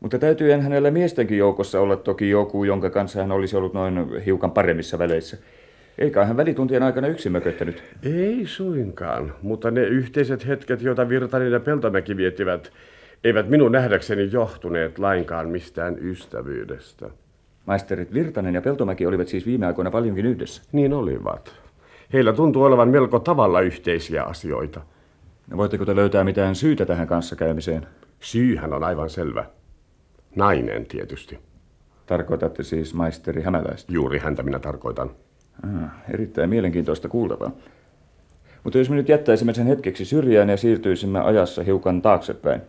Mutta 0.00 0.18
täytyyhän 0.18 0.60
hänellä 0.60 0.90
miestenkin 0.90 1.38
joukossa 1.38 1.80
olla 1.80 1.96
toki 1.96 2.30
joku, 2.30 2.64
jonka 2.64 2.90
kanssa 2.90 3.20
hän 3.20 3.32
olisi 3.32 3.56
ollut 3.56 3.74
noin 3.74 4.22
hiukan 4.26 4.50
paremmissa 4.50 4.98
väleissä. 4.98 5.36
Eikä 5.98 6.24
hän 6.24 6.36
välituntien 6.36 6.82
aikana 6.82 7.06
yksin 7.06 7.32
mököttänyt. 7.32 7.82
Ei 8.02 8.46
suinkaan, 8.46 9.34
mutta 9.42 9.70
ne 9.70 9.82
yhteiset 9.82 10.46
hetket, 10.46 10.82
joita 10.82 11.08
Virtanen 11.08 11.52
ja 11.52 11.60
Peltomäki 11.60 12.16
viettivät, 12.16 12.72
eivät 13.24 13.48
minun 13.48 13.72
nähdäkseni 13.72 14.28
johtuneet 14.32 14.98
lainkaan 14.98 15.48
mistään 15.48 15.96
ystävyydestä. 16.00 17.10
Maisterit 17.66 18.14
Virtanen 18.14 18.54
ja 18.54 18.62
Peltomäki 18.62 19.06
olivat 19.06 19.28
siis 19.28 19.46
viime 19.46 19.66
aikoina 19.66 19.90
paljonkin 19.90 20.26
yhdessä. 20.26 20.62
Niin 20.72 20.92
olivat. 20.92 21.52
Heillä 22.12 22.32
tuntuu 22.32 22.62
olevan 22.62 22.88
melko 22.88 23.18
tavalla 23.18 23.60
yhteisiä 23.60 24.22
asioita. 24.22 24.80
No 25.50 25.56
voitteko 25.56 25.84
te 25.84 25.96
löytää 25.96 26.24
mitään 26.24 26.54
syytä 26.54 26.86
tähän 26.86 27.06
kanssakäymiseen? 27.06 27.86
Syyhän 28.20 28.72
on 28.72 28.84
aivan 28.84 29.10
selvä. 29.10 29.44
Nainen 30.36 30.86
tietysti. 30.86 31.38
Tarkoitatte 32.06 32.62
siis 32.62 32.94
maisteri 32.94 33.42
Hämäläistä? 33.42 33.92
Juuri 33.92 34.18
häntä 34.18 34.42
minä 34.42 34.58
tarkoitan. 34.58 35.10
Ah, 35.62 35.90
erittäin 36.10 36.50
mielenkiintoista 36.50 37.08
kuultavaa. 37.08 37.50
Mutta 38.64 38.78
jos 38.78 38.90
me 38.90 38.96
nyt 38.96 39.08
jättäisimme 39.08 39.54
sen 39.54 39.66
hetkeksi 39.66 40.04
syrjään 40.04 40.48
ja 40.48 40.56
siirtyisimme 40.56 41.20
ajassa 41.20 41.62
hiukan 41.62 42.02
taaksepäin. 42.02 42.60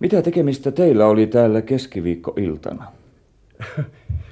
Mitä 0.00 0.22
tekemistä 0.22 0.70
teillä 0.72 1.06
oli 1.06 1.26
täällä 1.26 1.62
keskiviikkoiltana? 1.62 2.84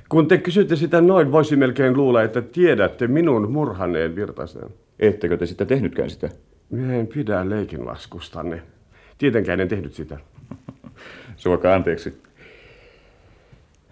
Kun 0.08 0.28
te 0.28 0.38
kysytte 0.38 0.76
sitä 0.76 1.00
noin, 1.00 1.32
voisi 1.32 1.56
melkein 1.56 1.96
luulla, 1.96 2.22
että 2.22 2.42
tiedätte 2.42 3.06
minun 3.06 3.52
murhaneen 3.52 4.16
Virtasen. 4.16 4.68
Ettekö 4.98 5.36
te 5.36 5.46
sitä 5.46 5.64
tehnytkään 5.64 6.10
sitä? 6.10 6.28
Minä 6.70 6.94
en 6.94 7.06
pidä 7.06 7.50
leikinlaskustanne. 7.50 8.62
Tietenkään 9.18 9.60
en 9.60 9.68
tehnyt 9.68 9.94
sitä. 9.94 10.18
Suokaa 11.36 11.74
anteeksi. 11.74 12.20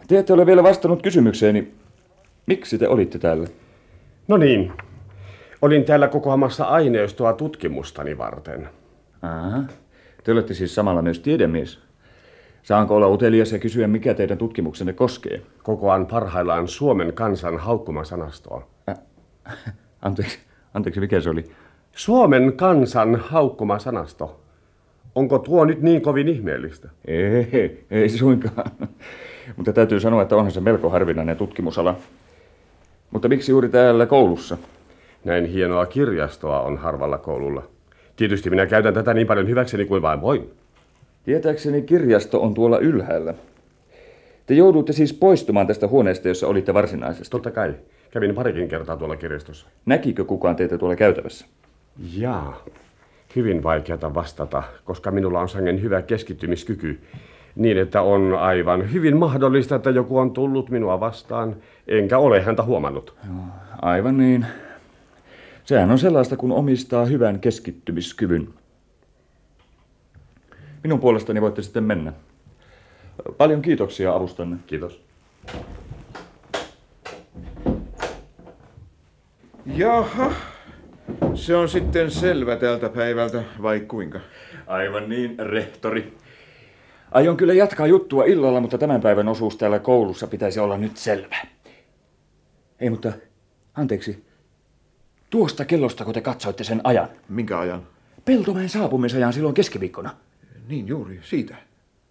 Te 0.08 0.18
ette 0.18 0.32
ole 0.32 0.46
vielä 0.46 0.62
vastannut 0.62 1.02
kysymykseeni. 1.02 1.72
Miksi 2.46 2.78
te 2.78 2.88
olitte 2.88 3.18
täällä? 3.18 3.48
No 4.28 4.37
niin. 4.37 4.72
Olin 5.62 5.85
täällä 5.85 6.09
kokoamassa 6.09 6.64
aineistoa 6.64 7.33
tutkimustani 7.33 8.18
varten. 8.18 8.68
Aha. 9.22 9.62
Te 10.24 10.33
olette 10.33 10.54
siis 10.54 10.74
samalla 10.74 11.02
myös 11.02 11.20
tiedemies. 11.20 11.78
Saanko 12.62 12.96
olla 12.96 13.09
utelias 13.09 13.52
ja 13.52 13.59
kysyä, 13.59 13.88
mikä 13.88 14.14
teidän 14.14 14.38
tutkimuksenne 14.38 14.92
koskee? 14.92 15.42
Kokoan 15.62 16.07
parhaillaan 16.07 16.68
Suomen 16.68 17.12
kansan 17.12 17.59
haukkumasanastoa. 17.59 18.66
Ä, 18.88 18.94
anteeksi, 20.02 20.38
anteeksi, 20.74 21.00
mikä 21.00 21.20
se 21.20 21.30
oli? 21.30 21.44
Suomen 21.92 22.52
kansan 22.52 23.16
haukkumasanasto. 23.16 24.40
Onko 25.14 25.38
tuo 25.38 25.64
nyt 25.64 25.83
niin 25.83 26.02
kovin 26.02 26.28
ihmeellistä? 26.28 26.88
Ei, 27.04 27.87
ei 27.90 28.09
suinkaan. 28.09 28.70
Mutta 29.57 29.72
täytyy 29.72 30.00
sanoa, 30.00 30.22
että 30.22 30.37
onhan 30.37 30.52
se 30.52 30.61
melko 30.61 30.90
harvinainen 30.90 31.37
tutkimusala. 31.37 31.96
Mutta 33.14 33.29
miksi 33.29 33.53
juuri 33.53 33.68
täällä 33.68 34.07
koulussa? 34.07 34.59
Näin 35.24 35.44
hienoa 35.44 35.87
kirjastoa 35.87 36.61
on 36.61 36.77
harvalla 36.77 37.18
koululla. 37.18 37.62
Tietysti 38.16 38.50
minä 38.50 38.66
käytän 38.66 38.94
tätä 38.94 39.14
niin 39.14 39.27
paljon 39.27 39.48
hyväkseni 39.48 39.85
kuin 39.85 40.03
vain 40.03 40.20
voin. 40.20 40.50
Tietääkseni 41.24 41.83
kirjasto 41.83 42.42
on 42.42 42.55
tuolla 42.55 42.79
ylhäällä. 42.79 43.35
Te 44.46 44.55
joudutte 44.55 44.92
siis 44.92 45.12
poistumaan 45.12 45.66
tästä 45.66 45.88
huoneesta, 45.88 46.29
jossa 46.29 46.46
olitte 46.46 46.74
varsinaisesti. 46.74 47.31
Totta 47.31 47.50
kai. 47.50 47.74
Kävin 48.11 48.35
parikin 48.35 48.68
kertaa 48.68 48.96
tuolla 48.96 49.16
kirjastossa. 49.16 49.66
Näkikö 49.87 50.24
kukaan 50.24 50.57
teitä 50.57 50.79
tuolla 50.79 50.96
käytävässä? 50.96 51.46
Jaa. 52.16 52.64
Hyvin 53.37 53.62
vaikeata 53.62 54.14
vastata, 54.14 54.62
koska 54.85 55.11
minulla 55.11 55.40
on 55.40 55.48
sangen 55.48 55.83
hyvä 55.83 56.03
keskittymiskyky. 56.03 57.00
Niin, 57.56 57.78
että 57.78 58.02
on 58.02 58.34
aivan 58.38 58.92
hyvin 58.92 59.16
mahdollista, 59.16 59.74
että 59.74 59.90
joku 59.90 60.18
on 60.18 60.30
tullut 60.30 60.70
minua 60.70 61.00
vastaan, 61.00 61.56
enkä 61.88 62.18
ole 62.18 62.42
häntä 62.42 62.62
huomannut. 62.62 63.16
Aivan 63.82 64.18
niin. 64.18 64.46
Sehän 65.64 65.90
on 65.90 65.98
sellaista, 65.98 66.36
kun 66.36 66.52
omistaa 66.52 67.04
hyvän 67.04 67.40
keskittymiskyvyn. 67.40 68.48
Minun 70.82 71.00
puolestani 71.00 71.40
voitte 71.40 71.62
sitten 71.62 71.84
mennä. 71.84 72.12
Paljon 73.38 73.62
kiitoksia 73.62 74.14
avustanne. 74.14 74.56
Kiitos. 74.66 75.04
Jaha, 79.66 80.32
se 81.34 81.56
on 81.56 81.68
sitten 81.68 82.10
selvä 82.10 82.56
tältä 82.56 82.88
päivältä, 82.88 83.42
vai 83.62 83.80
kuinka? 83.80 84.20
Aivan 84.66 85.08
niin, 85.08 85.38
rehtori. 85.38 86.14
Aion 87.14 87.37
kyllä 87.37 87.55
jatkaa 87.55 87.87
juttua 87.87 88.24
illalla, 88.24 88.61
mutta 88.61 88.79
tämän 88.79 89.00
päivän 89.00 89.29
osuus 89.29 89.57
täällä 89.57 89.79
koulussa 89.79 90.27
pitäisi 90.27 90.61
olla 90.61 90.79
nyt 90.79 90.96
selvä. 90.96 91.37
Ei, 92.81 92.90
mutta 92.90 93.12
anteeksi. 93.74 94.24
Tuosta 95.31 95.64
kellosta, 95.64 96.05
kun 96.05 96.14
te 96.14 96.20
katsoitte 96.20 96.64
sen 96.64 96.81
ajan. 96.85 97.09
Minkä 97.29 97.59
ajan? 97.59 97.83
Peltomäen 98.24 98.68
saapumisajan 98.68 99.33
silloin 99.33 99.55
keskiviikkona. 99.55 100.11
Niin 100.68 100.88
juuri, 100.88 101.20
siitä. 101.22 101.57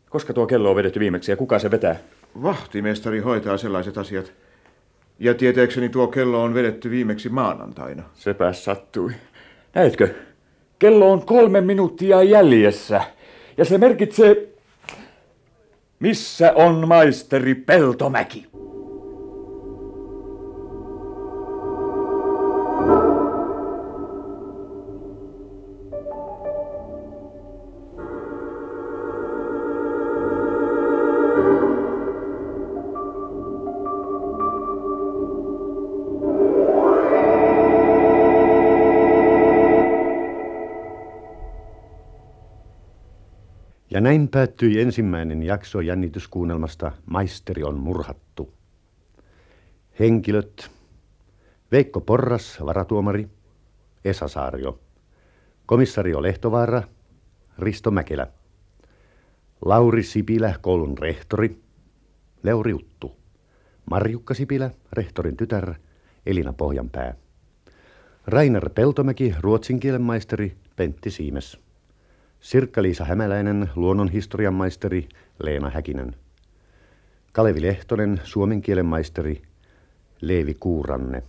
Koska 0.09 0.33
tuo 0.33 0.47
kello 0.47 0.69
on 0.69 0.75
vedetty 0.75 0.99
viimeksi 0.99 1.31
ja 1.31 1.35
kuka 1.35 1.59
se 1.59 1.71
vetää? 1.71 1.95
Vahtimestari 2.43 3.19
hoitaa 3.19 3.57
sellaiset 3.57 3.97
asiat. 3.97 4.33
Ja 5.19 5.33
tietääkseni 5.33 5.89
tuo 5.89 6.07
kello 6.07 6.43
on 6.43 6.53
vedetty 6.53 6.89
viimeksi 6.89 7.29
maanantaina. 7.29 8.03
Sepä 8.13 8.53
sattui. 8.53 9.11
Näetkö? 9.73 10.09
Kello 10.79 11.11
on 11.11 11.25
kolme 11.25 11.61
minuuttia 11.61 12.23
jäljessä. 12.23 13.01
Ja 13.57 13.65
se 13.65 13.77
merkitsee... 13.77 14.52
Missä 16.03 16.53
on 16.55 16.87
maisteri 16.87 17.55
Peltomäki? 17.55 18.47
Näin 44.03 44.27
päättyi 44.27 44.81
ensimmäinen 44.81 45.43
jakso 45.43 45.81
jännityskuunnelmasta 45.81 46.91
Maisteri 47.05 47.63
on 47.63 47.79
murhattu. 47.79 48.53
Henkilöt. 49.99 50.71
Veikko 51.71 52.01
Porras, 52.01 52.59
varatuomari. 52.65 53.27
Esa 54.05 54.27
Saario. 54.27 54.79
Komissario 55.65 56.21
Lehtovaara. 56.21 56.83
Risto 57.59 57.91
Mäkelä. 57.91 58.27
Lauri 59.65 60.03
Sipilä, 60.03 60.55
koulun 60.61 60.97
rehtori. 60.97 61.57
Leuri 62.43 62.73
Uttu. 62.73 63.17
Marjukka 63.89 64.33
Sipilä, 64.33 64.71
rehtorin 64.93 65.37
tytär. 65.37 65.73
Elina 66.25 66.53
Pohjanpää. 66.53 67.15
Rainer 68.27 68.69
Peltomäki, 68.69 69.35
ruotsin 69.39 69.79
kielen 69.79 70.01
maisteri. 70.01 70.57
Pentti 70.75 71.11
Siimes. 71.11 71.62
Sirkka-Liisa 72.43 73.05
Hämäläinen, 73.05 73.69
luonnonhistorian 73.75 74.53
maisteri 74.53 75.09
Leena 75.43 75.69
Häkinen. 75.69 76.15
Kalevi 77.31 77.61
Lehtonen, 77.61 78.21
suomen 78.23 78.61
kielen 78.61 78.85
maisteri 78.85 79.41
Leevi 80.21 80.53
Kuuranne. 80.53 81.23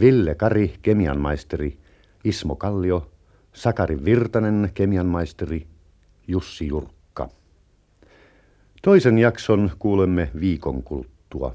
Ville 0.00 0.34
Kari, 0.34 0.74
kemian 0.82 1.20
maisteri 1.20 1.78
Ismo 2.24 2.56
Kallio. 2.56 3.10
Sakari 3.52 4.04
Virtanen, 4.04 4.70
kemian 4.74 5.06
maisteri 5.06 5.66
Jussi 6.28 6.66
Jurkka. 6.66 7.28
Toisen 8.82 9.18
jakson 9.18 9.70
kuulemme 9.78 10.30
viikon 10.40 10.82
kuluttua. 10.82 11.54